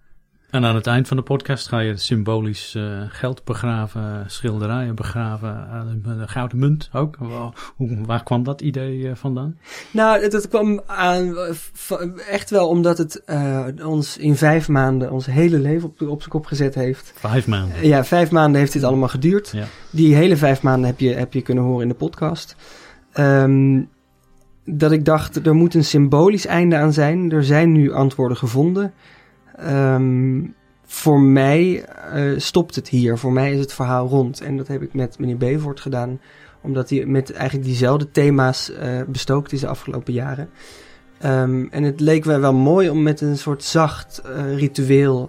En 0.56 0.64
aan 0.64 0.74
het 0.74 0.86
eind 0.86 1.08
van 1.08 1.16
de 1.16 1.22
podcast 1.22 1.68
ga 1.68 1.78
je 1.78 1.96
symbolisch 1.96 2.74
eh, 2.74 2.82
geld 3.08 3.44
begraven, 3.44 4.24
schilderijen 4.26 4.94
begraven, 4.94 5.68
de, 6.02 6.16
de 6.18 6.28
gouden 6.28 6.58
munt 6.58 6.88
ook. 6.92 7.16
Hoe, 7.76 8.04
waar 8.06 8.22
kwam 8.22 8.42
dat 8.42 8.60
idee 8.60 9.08
eh, 9.08 9.14
vandaan? 9.14 9.58
Nou, 9.90 10.22
het 10.22 10.48
kwam 10.48 10.80
aan, 10.86 11.36
echt 12.30 12.50
wel 12.50 12.68
omdat 12.68 12.98
het 12.98 13.22
ons 13.84 14.16
in 14.16 14.36
vijf 14.36 14.68
maanden 14.68 15.10
ons 15.10 15.26
hele 15.26 15.58
leven 15.58 15.88
op, 15.88 16.00
op 16.00 16.18
zijn 16.18 16.30
kop 16.30 16.46
gezet 16.46 16.74
heeft. 16.74 17.12
Vijf 17.16 17.46
maanden. 17.46 17.86
Ja, 17.86 18.04
vijf 18.04 18.30
maanden 18.30 18.60
heeft 18.60 18.72
dit 18.72 18.84
allemaal 18.84 19.08
geduurd. 19.08 19.50
Ja. 19.52 19.64
Die 19.90 20.14
hele 20.14 20.36
vijf 20.36 20.62
maanden 20.62 20.86
heb 20.86 21.00
je, 21.00 21.12
heb 21.12 21.32
je 21.32 21.42
kunnen 21.42 21.64
horen 21.64 21.82
in 21.82 21.88
de 21.88 21.94
podcast. 21.94 22.56
Ehm, 23.12 23.82
dat 24.64 24.92
ik 24.92 25.04
dacht, 25.04 25.46
er 25.46 25.54
moet 25.54 25.74
een 25.74 25.84
symbolisch 25.84 26.46
einde 26.46 26.76
aan 26.76 26.92
zijn. 26.92 27.32
Er 27.32 27.44
zijn 27.44 27.72
nu 27.72 27.92
antwoorden 27.92 28.36
gevonden. 28.36 28.92
Ehm, 29.56 30.42
voor 30.84 31.20
mij 31.20 31.84
eh, 31.84 32.32
stopt 32.36 32.74
het 32.74 32.88
hier. 32.88 33.18
Voor 33.18 33.32
mij 33.32 33.52
is 33.52 33.60
het 33.60 33.72
verhaal 33.72 34.08
rond. 34.08 34.40
En 34.40 34.56
dat 34.56 34.68
heb 34.68 34.82
ik 34.82 34.94
met 34.94 35.18
meneer 35.18 35.36
Bevoort 35.36 35.80
gedaan. 35.80 36.20
Omdat 36.60 36.90
hij 36.90 37.06
met 37.06 37.32
eigenlijk 37.32 37.66
diezelfde 37.66 38.10
thema's 38.10 38.70
eh, 38.70 39.02
bestookt 39.06 39.52
is 39.52 39.60
de 39.60 39.66
afgelopen 39.66 40.12
jaren. 40.12 40.50
Ehm, 41.18 41.66
en 41.70 41.82
het 41.82 42.00
leek 42.00 42.24
mij 42.24 42.40
wel 42.40 42.54
mooi 42.54 42.90
om 42.90 43.02
met 43.02 43.20
een 43.20 43.38
soort 43.38 43.64
zacht 43.64 44.18
eh, 44.18 44.56
ritueel 44.56 45.28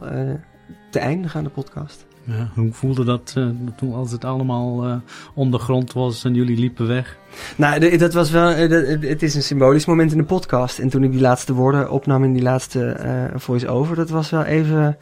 te 0.89 0.99
eindigen 0.99 1.37
aan 1.37 1.43
de 1.43 1.49
podcast. 1.49 2.06
Ja, 2.29 2.49
hoe 2.55 2.71
voelde 2.73 3.03
dat 3.03 3.33
eh, 3.37 3.47
toen 3.75 3.93
als 3.93 4.11
het 4.11 4.25
allemaal 4.25 4.83
eh, 4.85 4.95
ondergrond 5.33 5.93
was 5.93 6.23
en 6.23 6.33
jullie 6.33 6.57
liepen 6.59 6.87
weg? 6.87 7.17
Nou, 7.55 7.97
dat 7.97 8.13
was 8.13 8.31
wel. 8.31 8.49
eh, 8.49 9.01
Het 9.09 9.23
is 9.23 9.35
een 9.35 9.43
symbolisch 9.43 9.85
moment 9.85 10.11
in 10.11 10.17
de 10.17 10.23
podcast. 10.23 10.79
En 10.79 10.89
toen 10.89 11.03
ik 11.03 11.11
die 11.11 11.21
laatste 11.21 11.53
woorden 11.53 11.91
opnam 11.91 12.23
in 12.23 12.33
die 12.33 12.41
laatste 12.41 12.97
voice-over, 13.35 13.95
dat 13.95 14.09
was 14.09 14.29
wel 14.29 14.43
even 14.43 14.97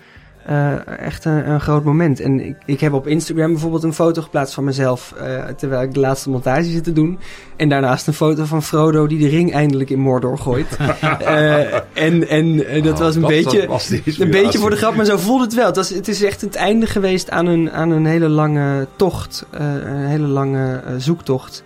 eh, 0.45 0.88
echt 0.99 1.25
een, 1.25 1.49
een 1.49 1.62
groot 1.62 1.84
moment. 1.84 2.19
En 2.19 2.39
ik, 2.45 2.55
ik 2.65 2.79
heb 2.79 2.93
op 2.93 3.08
Instagram 3.08 3.51
bijvoorbeeld 3.51 3.84
een 3.84 3.93
foto 3.93 4.21
geplaatst 4.21 4.53
van 4.53 4.63
mezelf 4.63 5.13
eh, 5.17 5.43
terwijl 5.43 5.81
ik 5.81 5.93
de 5.93 5.99
laatste 5.99 6.29
montage 6.29 6.63
zit 6.63 6.84
te 6.84 6.93
doen. 6.93 7.19
En 7.55 7.69
daarnaast 7.69 8.08
een 8.08 8.13
foto 8.13 8.45
van 8.45 8.63
Frodo 8.63 9.08
die 9.08 9.19
de 9.19 9.27
ring 9.27 9.53
eindelijk 9.53 9.89
in 9.89 9.99
Mordor 9.99 10.38
gooit. 10.38 10.67
Eh, 11.19 11.73
en 11.93 12.27
en 12.27 12.58
dat 12.84 12.93
Oh, 12.93 12.99
was 12.99 13.15
een 13.15 13.21
dat 13.21 13.29
beetje. 13.29 13.67
was 13.67 13.89
Een 13.89 14.31
beetje 14.31 14.60
voor 14.60 14.69
de 14.69 14.75
grap, 14.75 14.95
maar 14.95 15.05
zo 15.05 15.17
voelde 15.17 15.43
het 15.43 15.53
wel. 15.53 15.65
Het, 15.65 15.75
was, 15.75 15.89
het 15.89 16.08
is 16.08 16.23
echt 16.23 16.41
het 16.41 16.55
einde 16.55 16.86
geweest 16.86 17.29
aan 17.29 17.45
een, 17.45 17.71
aan 17.71 17.89
een 17.91 18.05
hele 18.05 18.29
lange 18.29 18.88
tocht. 18.95 19.45
een 19.51 20.05
hele 20.05 20.27
lange 20.27 20.81
zoektocht. 20.97 21.63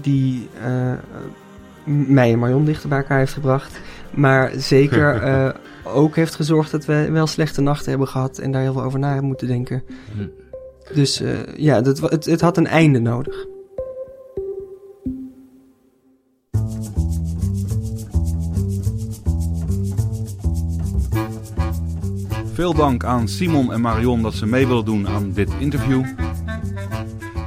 die 0.00 0.48
mij 1.84 2.32
en 2.32 2.38
Marion 2.38 2.64
dichter 2.64 2.88
bij 2.88 2.98
elkaar 2.98 3.18
heeft 3.18 3.32
gebracht. 3.32 3.78
Maar 4.16 4.52
zeker 4.56 5.14
eh, 5.22 5.50
ook 5.84 6.16
heeft 6.16 6.34
gezorgd 6.34 6.70
dat 6.70 6.84
we 6.84 7.10
wel 7.10 7.26
slechte 7.26 7.60
nachten 7.60 7.88
hebben 7.88 8.08
gehad. 8.08 8.38
En 8.38 8.50
daar 8.52 8.62
heel 8.62 8.72
veel 8.72 8.82
over 8.82 8.98
na 8.98 9.08
hebben 9.08 9.26
moeten 9.26 9.46
denken. 9.46 9.82
Hm. 10.14 10.26
Dus 10.94 11.20
eh, 11.20 11.56
ja, 11.56 11.80
dat, 11.80 12.00
het, 12.00 12.24
het 12.24 12.40
had 12.40 12.56
een 12.56 12.66
einde 12.66 12.98
nodig. 12.98 13.46
Veel 22.52 22.74
dank 22.74 23.04
aan 23.04 23.28
Simon 23.28 23.72
en 23.72 23.80
Marion 23.80 24.22
dat 24.22 24.34
ze 24.34 24.46
mee 24.46 24.66
willen 24.66 24.84
doen 24.84 25.08
aan 25.08 25.32
dit 25.32 25.50
interview. 25.58 26.04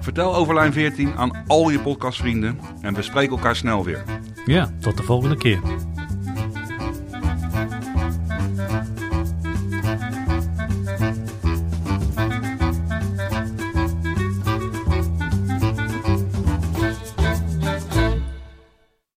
Vertel 0.01 0.35
over 0.35 0.53
Lijn 0.53 0.73
14 0.73 1.13
aan 1.15 1.43
al 1.47 1.69
je 1.69 1.79
podcastvrienden 1.79 2.59
en 2.81 2.93
we 2.93 3.01
spreken 3.01 3.35
elkaar 3.35 3.55
snel 3.55 3.83
weer. 3.83 4.03
Ja, 4.45 4.71
tot 4.79 4.97
de 4.97 5.03
volgende 5.03 5.37
keer. 5.37 5.59